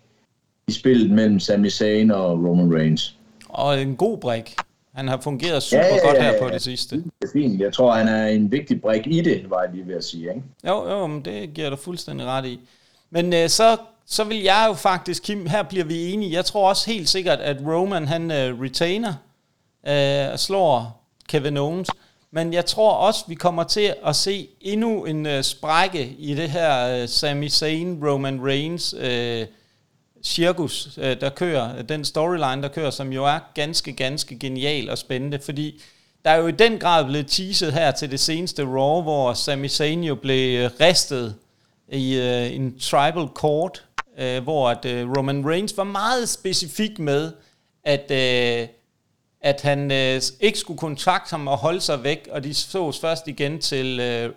[0.69, 3.17] i spillet mellem Sami Zayn og Roman Reigns.
[3.53, 4.57] Og en god brik.
[4.95, 6.97] Han har fungeret super Ja, godt her på det sidste.
[6.97, 7.61] Det er fint.
[7.61, 10.29] Jeg tror, han er en vigtig brik i det, var jeg lige ved at sige.
[10.29, 10.43] Ikke?
[10.67, 12.61] Jo, jo, men det giver du fuldstændig ret i.
[13.11, 13.77] Men øh, så,
[14.07, 16.33] så vil jeg jo faktisk, Kim, her bliver vi enige.
[16.33, 19.15] Jeg tror også helt sikkert, at Roman han øh, retainer
[19.89, 21.91] øh, slår Kevin Owens.
[22.33, 26.51] Men jeg tror også, vi kommer til at se endnu en øh, sprække i det
[26.51, 29.47] her øh, Sami Zayn, Roman Reigns øh,
[30.25, 34.99] cirkus, øh, der kører, den storyline, der kører, som jo er ganske, ganske genial og
[34.99, 35.83] spændende, fordi
[36.25, 39.69] der er jo i den grad blevet teaset her til det seneste Raw, hvor Sami
[39.69, 41.35] Zayn jo blev restet ristet
[41.89, 43.85] i øh, en tribal court,
[44.19, 47.33] øh, hvor at øh, Roman Reigns var meget specifik med,
[47.85, 48.69] at, øh,
[49.41, 53.29] at han øh, ikke skulle kontakte ham og holde sig væk, og de sås først
[53.29, 54.33] igen til, øh,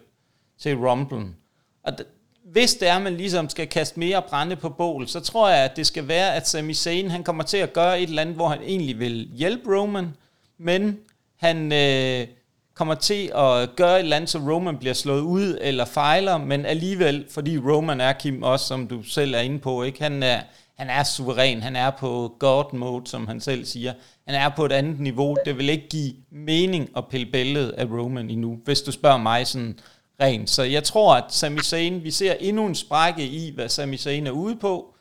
[0.60, 1.36] til Rumblen.
[1.84, 2.23] Og d-
[2.54, 5.64] hvis det er, at man ligesom skal kaste mere brænde på bål, så tror jeg,
[5.64, 8.36] at det skal være, at Sami Zayn, han kommer til at gøre et eller andet,
[8.36, 10.14] hvor han egentlig vil hjælpe Roman,
[10.58, 10.98] men
[11.40, 12.28] han øh,
[12.74, 16.66] kommer til at gøre et eller andet, så Roman bliver slået ud eller fejler, men
[16.66, 20.04] alligevel, fordi Roman er, Kim, også som du selv er inde på, ikke?
[20.04, 20.40] Han, er,
[20.78, 23.94] han er suveræn, han er på God mode, som han selv siger.
[24.28, 25.38] Han er på et andet niveau.
[25.46, 29.48] Det vil ikke give mening at pille bæltet af Roman endnu, hvis du spørger mig
[29.48, 29.80] sådan
[30.24, 30.50] rent.
[30.50, 34.28] Så jeg tror, at Sami Zayn, vi ser endnu en sprække i, hvad Sami Zayn
[34.28, 34.96] er ude på,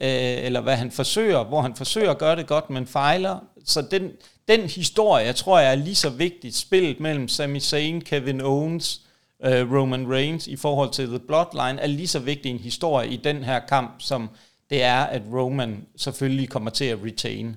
[0.00, 3.38] øh, eller hvad han forsøger, hvor han forsøger at gøre det godt, men fejler.
[3.64, 4.10] Så den,
[4.48, 9.00] den historie, jeg tror jeg er lige så vigtigt, spillet mellem Sami Zayn, Kevin Owens,
[9.44, 13.16] øh, Roman Reigns i forhold til The Bloodline, er lige så vigtig en historie i
[13.16, 14.30] den her kamp, som
[14.70, 17.56] det er, at Roman selvfølgelig kommer til at retain.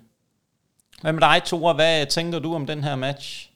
[1.02, 1.74] Hvad med dig, Tore?
[1.74, 3.50] Hvad tænker du om den her match?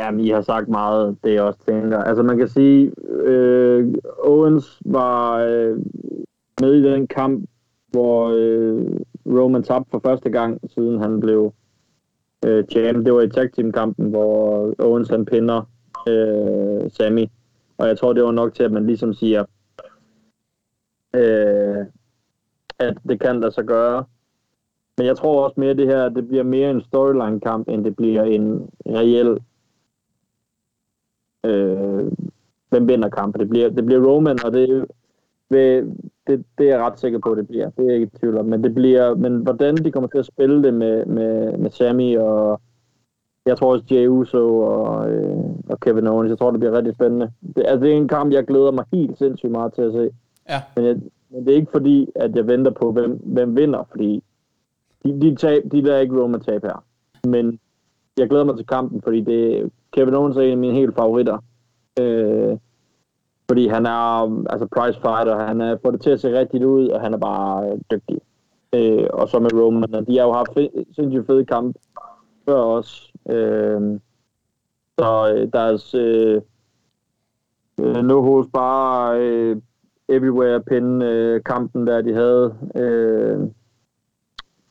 [0.00, 1.98] Jamen, I har sagt meget, det jeg også tænker.
[1.98, 5.78] Altså, man kan sige, øh, Owens var øh,
[6.60, 7.48] med i den kamp,
[7.90, 8.86] hvor øh,
[9.26, 11.52] Roman tabte for første gang, siden han blev
[12.46, 13.04] øh, champ.
[13.06, 15.62] Det var i tag team kampen, hvor Owens han pinder
[16.08, 17.26] øh, Sammy.
[17.78, 19.44] Og jeg tror, det var nok til, at man ligesom siger,
[21.16, 21.86] øh,
[22.78, 24.04] at det kan der så gøre.
[24.98, 27.96] Men jeg tror også mere, at det her det bliver mere en storyline-kamp, end det
[27.96, 29.38] bliver en reel
[31.46, 32.12] øh,
[32.68, 33.40] hvem vinder kampen.
[33.40, 34.84] Det bliver, det bliver Roman, og det,
[35.50, 35.94] det,
[36.26, 37.70] det, det er jeg ret sikker på, det bliver.
[37.70, 38.46] Det er jeg ikke i tvivl om.
[38.46, 42.18] Men, det bliver, men hvordan de kommer til at spille det med, med, med Sammy
[42.18, 42.60] og
[43.46, 45.36] jeg tror også Jey Uso og, øh,
[45.68, 47.32] og Kevin Owens, jeg tror, det bliver rigtig spændende.
[47.56, 50.10] Det, altså, det er en kamp, jeg glæder mig helt sindssygt meget til at se.
[50.48, 50.62] Ja.
[50.76, 50.96] Men, jeg,
[51.30, 54.22] men det er ikke fordi, at jeg venter på, hvem, hvem vinder, fordi
[55.04, 56.84] de, de, tab, de der er ikke Roman tab her.
[57.28, 57.58] Men
[58.18, 61.38] jeg glæder mig til kampen, fordi det, Kevin Owens er en af mine helt favoritter.
[62.00, 62.56] Øh,
[63.48, 66.88] fordi han er altså prize fighter, han er, får det til at se rigtigt ud,
[66.88, 68.20] og han er bare øh, dygtig.
[68.72, 71.76] Øh, og så med Roman, og de har jo haft fe- sindssygt fede kamp
[72.48, 73.12] før os.
[73.30, 74.00] Øh,
[74.98, 76.42] så øh, deres øh,
[77.80, 79.56] øh no holds bare øh,
[80.08, 83.38] everywhere pin øh, kampen der de havde øh,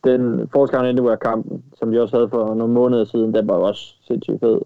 [0.03, 3.63] den Force Anywhere kampen som de også havde for nogle måneder siden den var jo
[3.63, 4.61] også sindssygt fed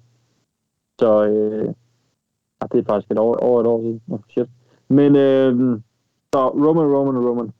[0.99, 1.73] så øh,
[2.61, 4.47] ah, det er faktisk et år, over et år siden oh, shit.
[4.89, 5.79] men øh,
[6.33, 7.51] så Roman Roman Roman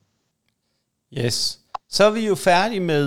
[1.18, 1.60] Yes.
[1.88, 3.04] Så er vi jo færdige med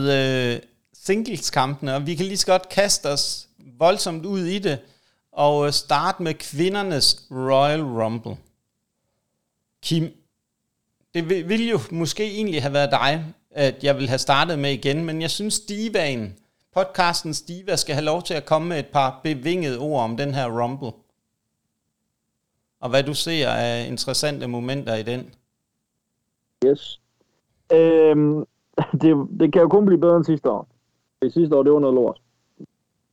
[0.54, 0.60] øh,
[0.94, 3.48] singleskampene, og vi kan lige så godt kaste os
[3.80, 4.80] voldsomt ud i det,
[5.32, 8.38] og øh, starte med kvindernes Royal Rumble.
[9.84, 10.04] Kim,
[11.14, 14.72] det vil- ville jo måske egentlig have været dig, at jeg ville have startet med
[14.72, 16.36] igen, men jeg synes Divaen,
[16.76, 20.34] podcasten Diva, skal have lov til at komme med et par bevingede ord om den
[20.34, 20.92] her Rumble.
[22.80, 25.34] og hvad du ser af interessante momenter i den.
[26.66, 27.02] Yes.
[27.74, 28.46] Øhm,
[29.02, 30.68] det, det kan jo kun blive bedre end sidste år.
[31.22, 32.22] Det sidste år, det var noget lort.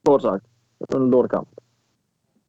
[0.06, 0.44] Kort sagt.
[0.78, 1.48] Det var en lortekamp.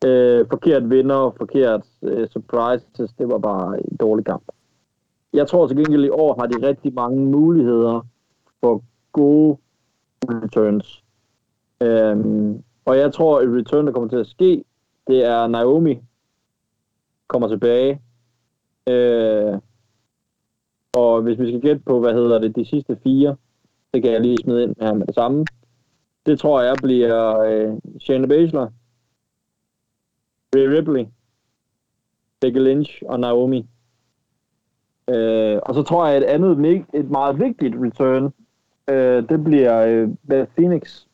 [0.05, 4.43] Øh, forkert vinder, forkert øh, surprises, det var bare en dårlig kamp.
[5.33, 8.07] Jeg tror til gengæld i år har de rigtig mange muligheder
[8.59, 9.57] for gode
[10.29, 11.00] returns.
[11.81, 14.63] Øhm, og jeg tror, at et return, der kommer til at ske,
[15.07, 15.99] det er Naomi
[17.27, 18.01] kommer tilbage.
[18.89, 19.59] Øh,
[20.93, 23.35] og hvis vi skal gætte på, hvad hedder det, de sidste fire,
[23.93, 25.45] det kan jeg lige smide ind her med det samme.
[26.25, 28.67] Det tror jeg bliver øh, Shayna Baszler,
[30.55, 31.05] Rhea Ripley,
[32.39, 33.67] Becky Lynch og Naomi.
[35.07, 38.33] Øh, og så tror jeg, et andet et meget vigtigt return,
[38.89, 41.05] øh, det bliver øh, Beth Phoenix.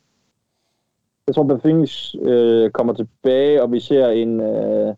[1.28, 1.66] Jeg tror, Beth
[2.22, 4.94] øh, kommer tilbage, og vi ser en, øh,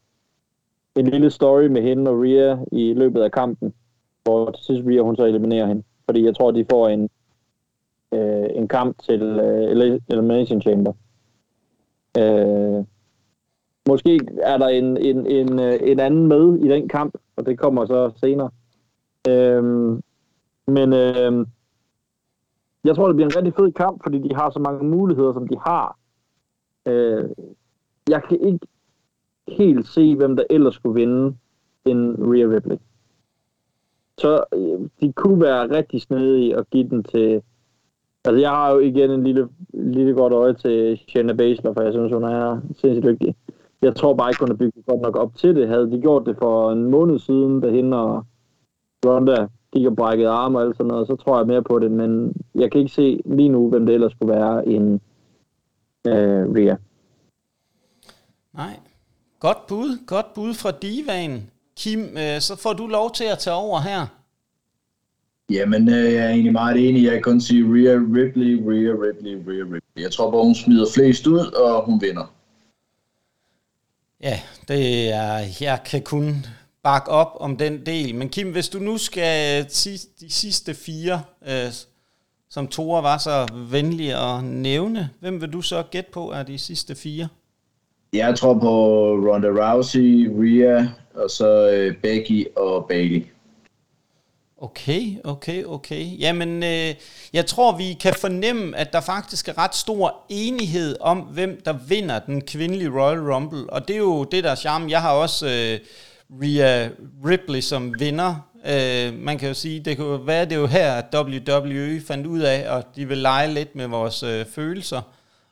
[0.97, 3.75] en lille story med hende og Rhea i løbet af kampen,
[4.23, 5.83] hvor til sidst Rhea hun så eliminerer hende.
[6.05, 7.11] Fordi jeg tror, de får en,
[8.13, 10.93] øh, en kamp til øh, Elimination Chamber.
[12.19, 12.85] Øh,
[13.89, 17.59] måske er der en, en, en, øh, en anden med i den kamp, og det
[17.59, 18.51] kommer så senere.
[19.29, 19.63] Øh,
[20.67, 21.47] men øh,
[22.85, 25.49] jeg tror, det bliver en rigtig fed kamp, fordi de har så mange muligheder, som
[25.49, 26.00] de har.
[26.87, 27.29] Øh,
[28.09, 28.67] jeg kan ikke
[29.49, 31.37] helt se, hvem der ellers skulle vinde
[31.85, 32.77] en Rhea Ripley.
[34.19, 37.43] Så øh, de kunne være rigtig snedige at give den til...
[38.25, 41.93] Altså, jeg har jo igen en lille, lille godt øje til Shanna Baszler, for jeg
[41.93, 43.35] synes, hun er sindssygt dygtig.
[43.83, 45.69] Jeg tror bare ikke, hun har bygget godt nok op til det.
[45.69, 48.25] Havde de gjort det for en måned siden, da hende og
[49.07, 51.91] Ronda gik og brækkede arme og alt sådan noget, så tror jeg mere på det.
[51.91, 55.01] Men jeg kan ikke se lige nu, hvem det ellers skulle være en
[56.07, 56.77] øh, Rhea.
[58.55, 58.79] Nej.
[59.41, 60.07] Godt bud.
[60.07, 61.51] Godt bud fra Divan.
[61.77, 64.07] Kim, øh, så får du lov til at tage over her.
[65.51, 67.05] Jamen, øh, jeg er egentlig meget enig.
[67.05, 70.03] Jeg kan kun sige Rhea Ripley, Rhea Ripley, Rhea Ripley.
[70.03, 72.35] Jeg tror bare, hun smider flest ud, og hun vinder.
[74.21, 76.47] Ja, det er, jeg kan kun
[76.83, 78.15] bakke op om den del.
[78.15, 81.73] Men Kim, hvis du nu skal sige de sidste fire, øh,
[82.51, 86.59] som Tore var så venlig at nævne, hvem vil du så gætte på er de
[86.59, 87.29] sidste fire?
[88.13, 93.27] Jeg tror på Ronda Rousey, Rhea, og så øh, Becky og Bailey.
[94.63, 96.19] Okay, okay, okay.
[96.19, 96.95] Jamen, øh,
[97.33, 101.73] jeg tror, vi kan fornemme, at der faktisk er ret stor enighed om, hvem der
[101.89, 103.71] vinder den kvindelige Royal Rumble.
[103.73, 104.91] Og det er jo det, der er charme.
[104.91, 105.79] Jeg har også øh,
[106.43, 106.89] Rhea
[107.25, 108.50] Ripley som vinder.
[108.67, 112.27] Øh, man kan jo sige, det kunne være det er jo her, at WWE fandt
[112.27, 115.03] ud af, at de vil lege lidt med vores øh, følelser.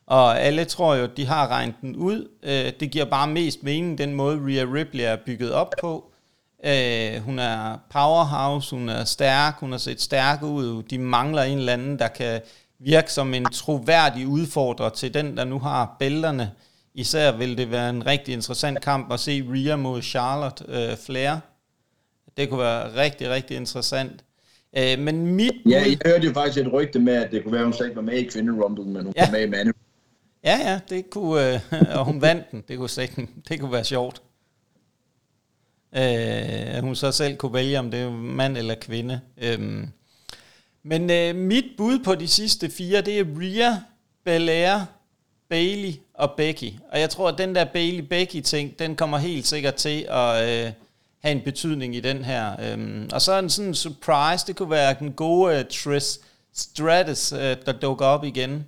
[0.07, 2.27] Og alle tror jo, at de har regnet den ud.
[2.43, 6.11] Øh, det giver bare mest mening, den måde Rhea Ripley er bygget op på.
[6.65, 10.83] Øh, hun er powerhouse, hun er stærk, hun har set stærk ud.
[10.83, 12.41] De mangler en eller anden, der kan
[12.79, 16.51] virke som en troværdig udfordrer til den, der nu har bælterne.
[16.93, 21.35] Især vil det være en rigtig interessant kamp at se Rhea mod Charlotte øh, Flair.
[22.39, 24.23] Det kunne være rigtig, rigtig interessant.
[24.77, 25.53] Øh, men mit...
[25.65, 27.85] Ja, jeg hørte jo faktisk et rygte med, at det kunne være, at hun slet
[27.85, 29.25] ikke var med i Kvinde Rumble, men hun ja.
[29.25, 29.71] var med i Manu.
[30.43, 31.59] Ja, ja, det kunne, øh,
[31.97, 32.63] og hun vandt den.
[32.67, 34.21] Det kunne, sikkert, det kunne være sjovt.
[35.95, 39.21] Øh, at hun så selv kunne vælge, om det er mand eller kvinde.
[39.37, 39.59] Øh,
[40.83, 43.71] men øh, mit bud på de sidste fire, det er Rhea,
[44.25, 44.85] Belair,
[45.49, 46.73] Bailey og Becky.
[46.91, 50.71] Og jeg tror, at den der Bailey-Becky-ting, den kommer helt sikkert til at øh,
[51.21, 52.51] have en betydning i den her.
[52.63, 56.19] Øhm, og så er en sådan en surprise, det kunne være den gode uh, Trish
[56.53, 58.65] Stratus, uh, der dukker op igen.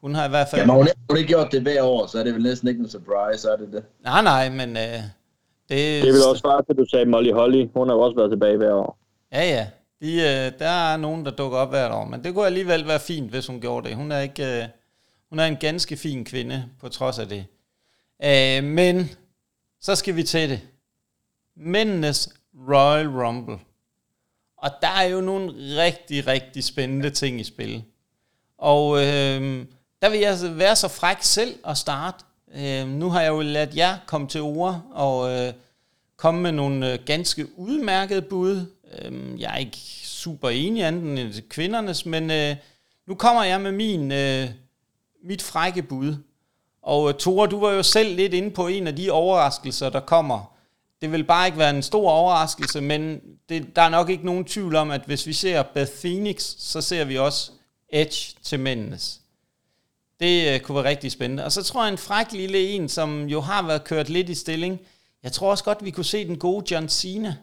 [0.00, 0.60] Hun har i hvert fald...
[0.60, 2.90] Jamen, hun har ikke gjort det hver år, så er det vel næsten ikke en
[2.90, 3.84] surprise, er det det?
[4.02, 4.70] Nej, nej, men...
[4.70, 4.82] Uh,
[5.68, 7.66] det, det er vel også bare, at du sagde Molly Holly.
[7.74, 8.98] Hun har jo også været tilbage hver år.
[9.32, 9.66] Ja, ja.
[10.00, 13.00] De, uh, der er nogen, der dukker op hvert år, men det kunne alligevel være
[13.00, 13.96] fint, hvis hun gjorde det.
[13.96, 14.42] Hun er ikke...
[14.42, 14.64] Uh,
[15.30, 17.44] hun er en ganske fin kvinde, på trods af det.
[18.24, 19.10] Uh, men
[19.80, 20.60] så skal vi til det.
[21.56, 22.28] Mændenes
[22.68, 23.58] Royal Rumble.
[24.56, 25.52] Og der er jo nogle
[25.82, 27.84] rigtig, rigtig spændende ting i spil.
[28.58, 29.66] Og øh,
[30.02, 32.24] der vil jeg være så fræk selv at starte.
[32.54, 35.52] Øh, nu har jeg jo ladet jer komme til ord og øh,
[36.16, 38.66] komme med nogle øh, ganske udmærkede bud.
[38.98, 42.56] Øh, jeg er ikke super enig anden end kvindernes, men øh,
[43.06, 44.48] nu kommer jeg med min, øh,
[45.24, 46.16] mit frække bud.
[46.82, 50.00] Og øh, Tore, du var jo selv lidt inde på en af de overraskelser, der
[50.00, 50.53] kommer.
[51.02, 54.44] Det vil bare ikke være en stor overraskelse, men det, der er nok ikke nogen
[54.44, 57.50] tvivl om, at hvis vi ser Beth Phoenix, så ser vi også
[57.88, 59.20] Edge til mændenes.
[60.20, 61.44] Det øh, kunne være rigtig spændende.
[61.44, 64.34] Og så tror jeg en fræk lille en, som jo har været kørt lidt i
[64.34, 64.80] stilling.
[65.22, 67.36] Jeg tror også godt, vi kunne se den gode John Cena.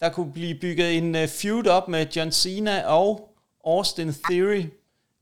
[0.00, 3.34] Der kunne blive bygget en uh, feud op med John Cena og
[3.64, 4.62] Austin Theory.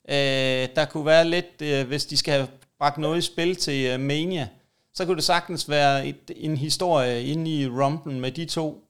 [0.09, 2.49] Uh, der kunne være lidt, uh, hvis de skal have
[2.79, 4.49] bragt noget i spil til uh, Mania,
[4.97, 8.85] så kunne det sagtens være et, en historie inde i Rumpen med de to.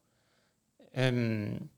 [0.99, 1.69] Øhm,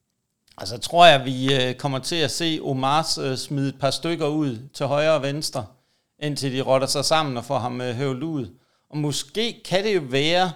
[0.59, 4.27] altså tror jeg, vi øh, kommer til at se Omars øh, smide et par stykker
[4.27, 5.67] ud til højre og venstre,
[6.19, 8.47] indtil de rotter sig sammen og får ham uh, høvlet ud.
[8.91, 10.53] Og måske kan det jo være,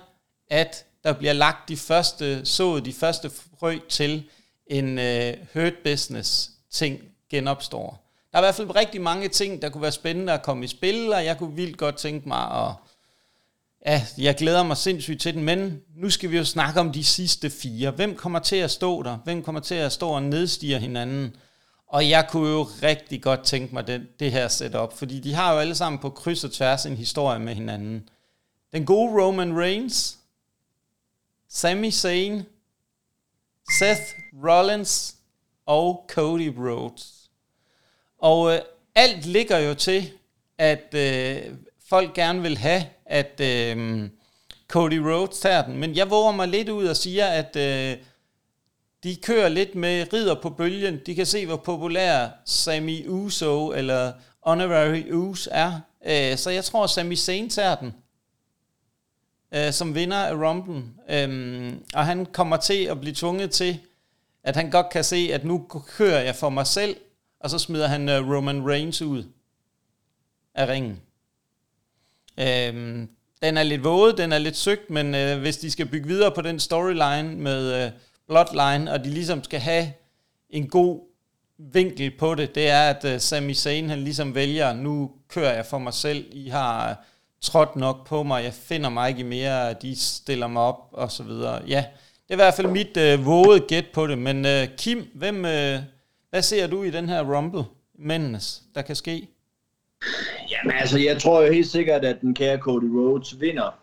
[0.51, 4.25] at der bliver lagt de første, sået de første frø til
[4.67, 7.01] en øh, hurt business ting
[7.31, 8.03] genopstår.
[8.33, 10.69] Der er i hvert fald rigtig mange ting, der kunne være spændende at komme i
[10.69, 12.75] spil, og jeg kunne vildt godt tænke mig at...
[13.87, 17.05] Ja, jeg glæder mig sindssygt til den, men nu skal vi jo snakke om de
[17.05, 17.91] sidste fire.
[17.91, 19.17] Hvem kommer til at stå der?
[19.17, 21.37] Hvem kommer til at stå og nedstige hinanden?
[21.87, 25.53] Og jeg kunne jo rigtig godt tænke mig det, det her setup, fordi de har
[25.53, 28.09] jo alle sammen på kryds og tværs en historie med hinanden.
[28.73, 30.19] Den gode Roman Reigns,
[31.49, 32.43] Sami Zayn,
[33.79, 34.03] Seth
[34.45, 35.17] Rollins
[35.67, 37.31] og Cody Rhodes.
[38.19, 38.61] Og øh,
[38.95, 40.11] alt ligger jo til,
[40.59, 41.55] at øh,
[41.93, 44.09] folk gerne vil have, at øh,
[44.69, 45.77] Cody Rhodes tager den.
[45.77, 47.97] Men jeg våger mig lidt ud og siger, at øh,
[49.03, 51.01] de kører lidt med ridder på bølgen.
[51.07, 54.13] De kan se, hvor populær Sami Uso eller
[54.43, 55.81] Honorary Us er.
[56.07, 57.95] Øh, så jeg tror, at Sami Zayn tager den
[59.55, 60.83] øh, som vinder af Rumble.
[61.11, 63.79] Øhm, og han kommer til at blive tvunget til,
[64.45, 65.67] at han godt kan se, at nu
[65.97, 66.97] kører jeg for mig selv,
[67.41, 69.25] og så smider han uh, Roman Reigns ud
[70.55, 71.01] af ringen.
[72.39, 73.09] Øhm,
[73.43, 76.31] den er lidt våget, den er lidt søgt, men øh, hvis de skal bygge videre
[76.31, 77.91] på den storyline med øh,
[78.29, 79.93] Bloodline, og de ligesom skal have
[80.51, 81.01] en god
[81.59, 85.67] vinkel på det, det er, at øh, Sami Zayn han ligesom vælger, nu kører jeg
[85.67, 86.97] for mig selv, I har øh,
[87.41, 91.23] trådt nok på mig, jeg finder mig ikke mere, de stiller mig op, og så
[91.23, 91.63] videre.
[91.69, 91.85] Ja,
[92.29, 95.45] det er i hvert fald mit øh, vågede gæt på det, men øh, Kim, hvem,
[95.45, 95.79] øh,
[96.31, 97.65] hvad ser du i den her Rumble,
[97.99, 99.29] mændenes, der kan ske?
[100.53, 103.79] Jamen altså, jeg tror jo helt sikkert, at den kære Cody Rhodes vinder.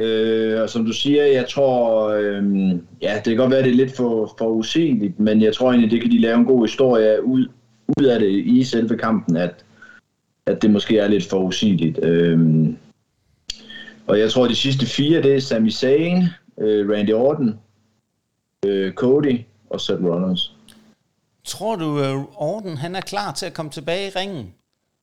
[0.00, 2.70] Øh, og som du siger, jeg tror, øh,
[3.02, 5.70] ja, det kan godt være, at det er lidt for, for usigeligt, men jeg tror
[5.70, 7.48] egentlig, det kan de lave en god historie ud,
[7.98, 9.64] ud af det i selve kampen, at,
[10.46, 11.98] at det måske er lidt for usigeligt.
[12.02, 12.68] Øh,
[14.06, 16.22] og jeg tror, at de sidste fire, det er Sami Zayn,
[16.60, 17.58] øh, Randy Orton,
[18.66, 19.40] øh, Cody
[19.70, 20.54] og Seth Rollins.
[21.44, 24.54] Tror du, øh, Orton han er klar til at komme tilbage i ringen?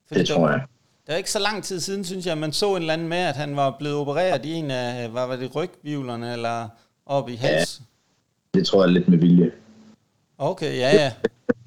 [0.07, 0.61] Fordi det tror jeg.
[1.07, 3.07] Det er ikke så lang tid siden, synes jeg, at man så en eller anden
[3.07, 6.67] med, at han var blevet opereret i en af, hvad var det, rygvivlerne, eller
[7.05, 7.81] op i hals?
[8.53, 9.51] Ja, det tror jeg lidt med vilje.
[10.37, 11.13] Okay, ja, ja.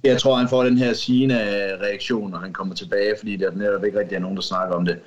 [0.05, 3.99] Jeg tror, han får den her Sina-reaktion, når han kommer tilbage, fordi der netop ikke
[3.99, 4.99] rigtig er nogen, der snakker om det.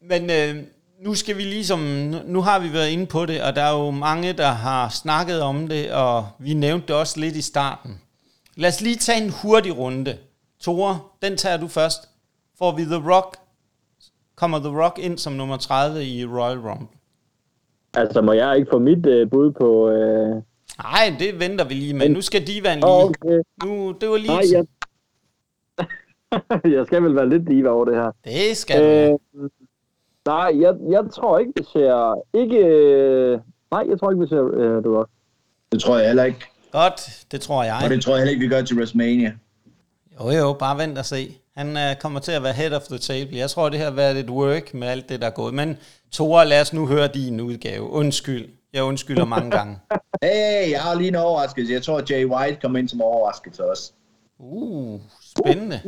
[0.00, 0.62] Men øh,
[1.00, 1.80] nu skal vi ligesom,
[2.26, 5.42] nu har vi været inde på det, og der er jo mange, der har snakket
[5.42, 8.00] om det, og vi nævnte det også lidt i starten.
[8.56, 10.16] Lad os lige tage en hurtig runde.
[10.60, 12.08] Tore, den tager du først.
[12.58, 13.36] Får vi The Rock,
[14.34, 16.96] kommer The Rock ind som nummer 30 i Royal Rumble?
[17.94, 19.88] Altså, må jeg ikke få mit uh, bud på...
[19.88, 20.42] Uh...
[20.82, 22.08] Nej, det venter vi lige med.
[22.08, 22.86] Nu skal Divan lige.
[22.86, 23.42] Okay.
[23.64, 24.28] Nu, det var lige...
[24.28, 24.66] Nej, jeg...
[26.76, 28.10] jeg skal vel være lidt diva over det her.
[28.24, 29.18] Det skal du.
[29.38, 29.50] Øh,
[30.26, 32.22] nej, jeg, jeg tror ikke, vi ser...
[32.34, 32.56] Ikke...
[32.56, 33.38] Øh,
[33.70, 35.10] nej, jeg tror ikke, vi ser uh, The Rock.
[35.72, 36.46] Det tror jeg heller ikke.
[36.72, 37.76] Godt, det tror jeg.
[37.84, 39.32] Og det tror jeg heller ikke, vi gør til WrestleMania.
[40.20, 41.38] Jo jo, bare vent og se.
[41.56, 43.36] Han uh, kommer til at være head of the table.
[43.36, 45.54] Jeg tror, det her har været et work med alt det, der er gået.
[45.54, 45.78] Men
[46.10, 47.90] Tore, lad os nu høre din udgave.
[47.90, 48.48] Undskyld.
[48.72, 49.78] Jeg undskylder mange gange.
[50.22, 51.72] hey, jeg har lige en overraskelse.
[51.72, 53.92] Jeg tror, Jay White kommer ind som overraskelse også.
[54.38, 55.80] Uh, spændende.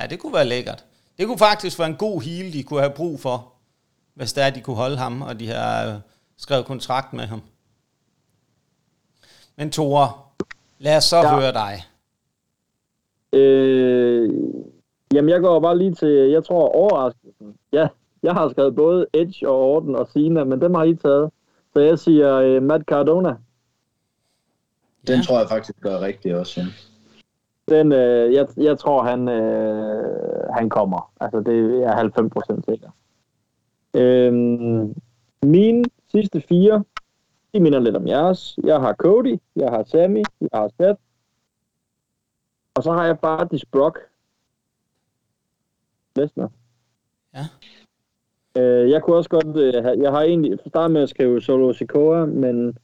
[0.00, 0.84] Ja, det kunne være lækkert.
[1.18, 3.52] Det kunne faktisk være en god heel, de kunne have brug for,
[4.14, 5.94] hvis det er, de kunne holde ham, og de har øh,
[6.36, 7.42] skrevet kontrakt med ham.
[9.56, 10.12] Men Tore,
[10.78, 11.34] lad os så ja.
[11.34, 11.84] høre dig.
[13.34, 14.30] Øh,
[15.14, 17.54] jamen, jeg går bare lige til, jeg tror, overraskelsen.
[17.72, 17.88] Ja,
[18.22, 21.30] jeg har skrevet både Edge og Orton og Cena, men dem har I taget.
[21.72, 23.36] Så jeg siger øh, Matt Cardona.
[25.06, 25.22] Den ja.
[25.22, 26.66] tror jeg faktisk gør rigtigt også, ja.
[27.68, 31.12] Den, øh, jeg, jeg tror, han, øh, han kommer.
[31.20, 32.90] Altså, det er 90 procent sikker.
[33.94, 34.94] Øhm,
[35.42, 36.84] mine sidste fire,
[37.54, 38.58] de minder lidt om jeres.
[38.64, 41.00] Jeg har Cody, jeg har Sammy, jeg har Seth,
[42.76, 43.98] og så har jeg faktisk Brock
[46.16, 46.50] Lesnar.
[47.34, 47.44] Ja.
[48.58, 52.26] Øh, jeg kunne også godt øh, jeg har egentlig startet med at skrive Solo Sikoa,
[52.26, 52.78] men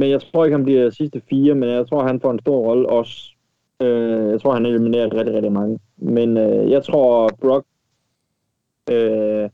[0.00, 2.58] men jeg tror ikke, han bliver sidste fire, men jeg tror, han får en stor
[2.66, 3.32] rolle også.
[3.82, 5.78] Øh, jeg tror, han eliminerer rigtig, rigtig mange.
[5.96, 7.66] Men øh, jeg tror, Brock
[8.90, 9.50] øh,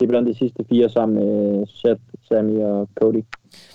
[0.00, 3.22] det er blandt de sidste fire sammen med Seth, Sammy og Cody.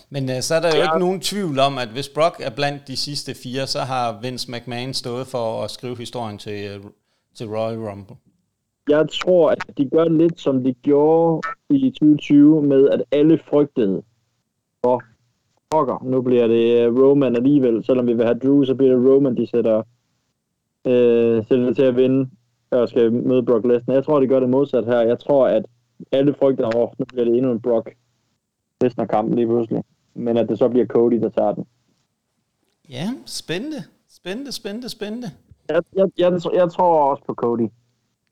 [0.10, 0.84] Men uh, så er der jo ja.
[0.84, 4.52] ikke nogen tvivl om, at hvis Brock er blandt de sidste fire, så har Vince
[4.52, 6.92] McMahon stået for at skrive historien til, uh,
[7.36, 8.16] til Royal Rumble.
[8.90, 14.04] Jeg tror, at de gør lidt, som de gjorde i 2020, med at alle frygtede
[14.84, 15.04] for
[15.72, 16.04] pokker.
[16.04, 17.86] Nu bliver det Roman alligevel.
[17.86, 19.78] Selvom vi vil have Drew, så bliver det Roman, de sætter,
[20.88, 22.30] øh, sætter til at vinde
[22.72, 23.94] og skal møde Brock Lesnar.
[23.94, 25.02] Jeg tror, de gør det modsat her.
[25.02, 25.66] Jeg tror, at
[26.12, 27.95] alle frygter, at oh, nu bliver det endnu en Brock
[28.82, 29.84] Lesnar-kamp lige pludselig.
[30.14, 31.66] Men at det så bliver Cody, der tager den.
[32.89, 33.84] Ja, spændende.
[34.10, 35.28] Spændende, spændende, spændende.
[35.70, 37.70] Jeg, jeg, jeg, jeg tror også på Cody.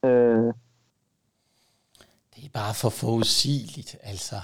[0.06, 0.54] Øh,
[2.36, 4.36] det er bare for forudsigeligt, altså.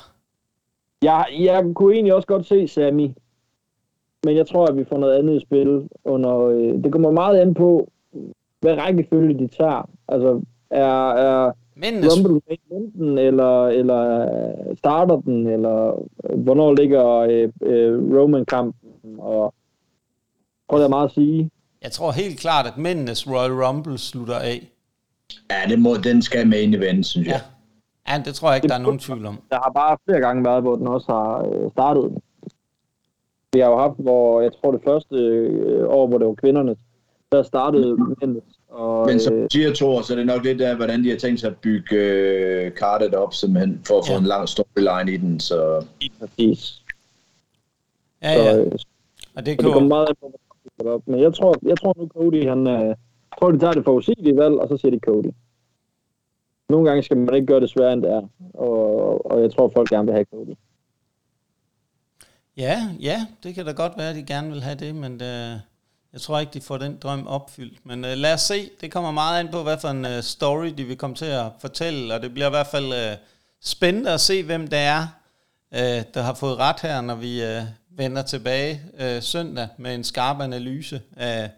[1.02, 3.10] Jeg, jeg kunne egentlig også godt se Sammy.
[4.24, 5.90] Men jeg tror, at vi får noget andet i spil.
[6.06, 7.92] Under, øh, det kommer meget an på,
[8.60, 9.90] hvad rækkefølge de tager.
[10.08, 12.14] Altså, er, er Mændenes...
[12.18, 14.30] Rumble enten, eller, eller
[14.78, 19.54] starter den, eller hvornår ligger øh, øh, Roman-kampen, og
[20.70, 21.52] prøv at meget at sige.
[21.84, 24.72] Jeg tror helt klart, at mændenes Royal Rumble slutter af.
[25.52, 27.42] Ja, det må, den skal med ind i vandet, synes jeg.
[28.08, 28.14] Ja.
[28.14, 29.38] ja, det tror jeg ikke, det, der er nogen tvivl om.
[29.52, 32.18] Der har bare flere gange været, hvor den også har øh, startet.
[33.54, 36.76] Vi har jo haft, hvor jeg tror det første øh, år, hvor det var kvinderne,
[37.32, 40.76] der startede mændenes og, Men som øh, siger Thor, så er det nok lidt af,
[40.76, 44.20] hvordan de har tænkt sig at bygge øh, kartet op, simpelthen, for at få ja.
[44.20, 45.40] en lang storyline i den.
[45.40, 45.86] Så.
[46.20, 46.82] Præcis.
[48.22, 48.54] Ja, ja.
[48.54, 48.72] Så, øh,
[49.36, 50.08] og det, det kommer meget
[50.86, 51.02] op.
[51.08, 52.96] Men jeg tror, jeg tror nu Cody, han, øh, jeg
[53.40, 55.32] tror, de tager det forudsigelige valg, og så siger de Cody.
[56.70, 58.28] Nogle gange skal man ikke gøre det sværere, end det er.
[58.54, 60.56] Og, og jeg tror, folk gerne vil have Cody.
[62.58, 65.62] Ja, ja, det kan da godt være, at de gerne vil have det, men det,
[66.16, 67.86] jeg tror ikke, de får den drøm opfyldt.
[67.86, 68.70] Men øh, lad os se.
[68.82, 71.46] Det kommer meget an på, hvad for en øh, story de vil komme til at
[71.60, 72.14] fortælle.
[72.14, 73.18] Og det bliver i hvert fald øh,
[73.64, 75.08] spændende at se, hvem det er,
[75.74, 80.04] øh, der har fået ret her, når vi øh, vender tilbage øh, søndag med en
[80.04, 81.52] skarp analyse af,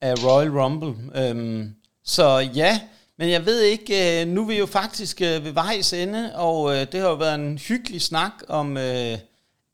[0.00, 0.94] af Royal Rumble.
[1.14, 1.74] Øhm,
[2.04, 2.80] så ja,
[3.16, 6.76] men jeg ved ikke, øh, nu er vi jo faktisk øh, ved vejs ende, og
[6.76, 9.18] øh, det har jo været en hyggelig snak om Øh,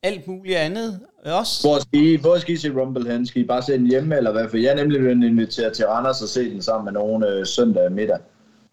[0.07, 1.69] alt muligt andet også.
[1.69, 3.27] Hvor skal I, hvor skal I se Rumble hen?
[3.27, 4.49] Skal I bare se den hjemme, eller hvad?
[4.49, 7.47] For jeg er nemlig blevet inviteret til Randers og se den sammen med nogen øh,
[7.47, 8.19] søndag middag.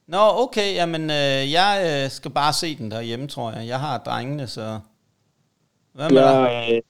[0.07, 3.67] Nå, okay, jamen øh, jeg øh, skal bare se den derhjemme, tror jeg.
[3.67, 4.79] Jeg har drengene, så...
[5.93, 6.75] Hvad med jeg, dig?
[6.75, 6.81] Øh,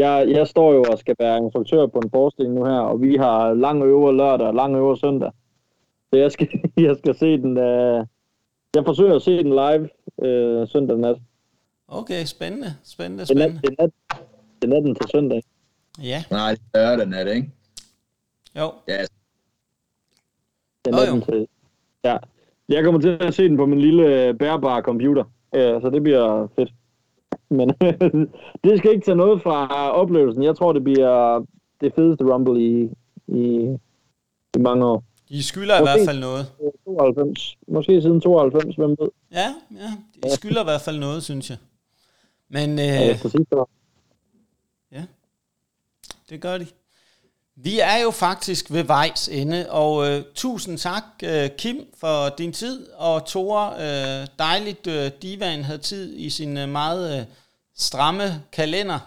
[0.00, 3.16] jeg, jeg står jo og skal være instruktør på en forestilling nu her, og vi
[3.16, 5.30] har lang øver lørdag og lang øver søndag.
[6.12, 6.48] Så jeg skal,
[6.88, 7.58] jeg skal se den...
[7.58, 8.04] Øh,
[8.74, 9.88] jeg forsøger at se den live
[10.22, 11.16] øh, søndag nat.
[11.88, 13.60] Okay, spændende, spændende, spændende.
[13.62, 13.90] Det er, nat,
[14.62, 15.42] det er natten til søndag.
[16.02, 16.24] Ja.
[16.30, 17.50] Nej, det er den, er det ikke?
[18.58, 18.72] Jo.
[18.88, 19.02] Ja.
[20.84, 21.48] Det er natten oh, til...
[22.04, 22.16] Ja.
[22.68, 25.24] Jeg kommer til at se den på min lille bærbare computer,
[25.54, 26.72] ja, så det bliver fedt.
[27.50, 27.68] Men
[28.64, 30.42] det skal ikke tage noget fra oplevelsen.
[30.42, 31.44] Jeg tror, det bliver
[31.80, 32.90] det fedeste Rumble i,
[33.28, 33.76] i,
[34.56, 35.04] i mange år.
[35.28, 36.46] De skylder Måske i hvert fald noget.
[36.84, 37.58] 92.
[37.68, 39.08] Måske siden 92, hvem ved?
[39.32, 39.90] Ja, ja.
[40.22, 41.58] De skylder i hvert fald noget, synes jeg.
[42.48, 43.40] Men, øh, ja, præcis.
[44.92, 45.04] Ja,
[46.30, 46.66] det gør de.
[47.58, 52.52] Vi er jo faktisk ved vejs ende, og øh, tusind tak, øh, Kim, for din
[52.52, 57.26] tid, og Tore, øh, dejligt, øh, Divan havde tid i sin øh, meget øh,
[57.76, 58.98] stramme kalender.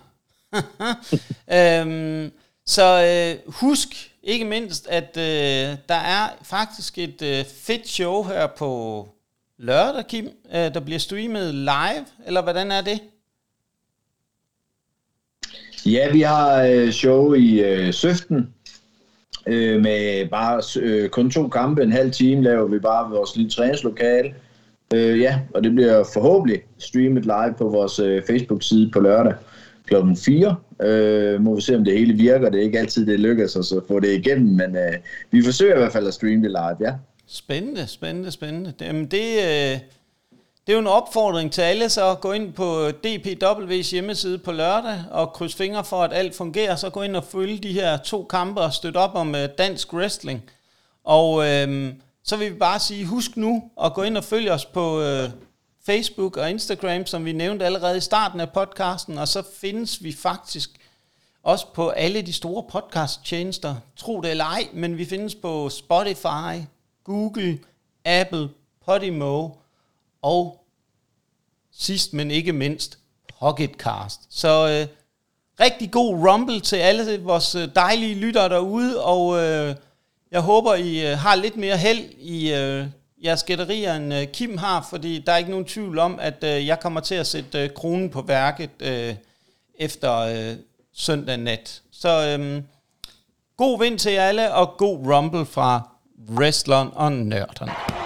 [1.58, 2.32] øhm,
[2.66, 8.48] så øh, husk ikke mindst, at øh, der er faktisk et øh, fedt show her
[8.48, 9.08] på
[9.58, 13.00] lørdag, Kim, øh, der bliver streamet live, eller hvordan er det?
[15.86, 18.54] Ja, vi har øh, show i øh, Søften,
[19.48, 23.52] øh, med bare øh, kun to kampe, en halv time laver vi bare vores lille
[23.52, 24.34] træningslokale.
[24.94, 29.34] Øh, ja, og det bliver forhåbentlig streamet live på vores øh, Facebook-side på lørdag
[29.86, 30.56] klokken 4.
[30.82, 32.50] Øh, må vi se, om det hele virker.
[32.50, 34.94] Det er ikke altid, det lykkes os at få det igennem, men øh,
[35.32, 36.94] vi forsøger i hvert fald at streame det live, ja.
[37.28, 38.74] Spændende, spændende, spændende.
[38.82, 39.80] Jamen det, øh,
[40.70, 45.04] det er jo en opfordring til alle, så gå ind på DPW's hjemmeside på lørdag
[45.12, 46.76] og kryds fingre for, at alt fungerer.
[46.76, 49.94] Så gå ind og følge de her to kampe og støtte op om øh, dansk
[49.94, 50.44] wrestling.
[51.04, 51.94] Og øh,
[52.24, 55.30] så vil vi bare sige, husk nu at gå ind og følge os på øh,
[55.86, 60.14] Facebook og Instagram, som vi nævnte allerede i starten af podcasten, og så findes vi
[60.14, 60.70] faktisk
[61.44, 63.76] også på alle de store podcast-tjenester.
[63.96, 66.64] Tro det eller ej, men vi findes på Spotify,
[67.04, 67.60] Google,
[68.06, 68.50] Apple,
[68.86, 69.50] Podimo
[70.22, 70.59] og
[71.80, 72.98] sidst men ikke mindst
[73.40, 74.22] Pocketcast.
[74.30, 74.88] Så øh,
[75.60, 79.76] rigtig god rumble til alle vores øh, dejlige lyttere derude, og øh,
[80.32, 82.86] jeg håber, I øh, har lidt mere held i øh,
[83.24, 86.68] jeres gætterier end øh, Kim har, fordi der er ikke nogen tvivl om, at øh,
[86.68, 89.16] jeg kommer til at sætte øh, kronen på værket øh,
[89.80, 90.56] efter øh,
[90.94, 91.82] søndag nat.
[91.92, 92.64] Så øh,
[93.58, 95.90] god vind til jer alle, og god rumble fra
[96.30, 97.99] wrestleren og nørderne.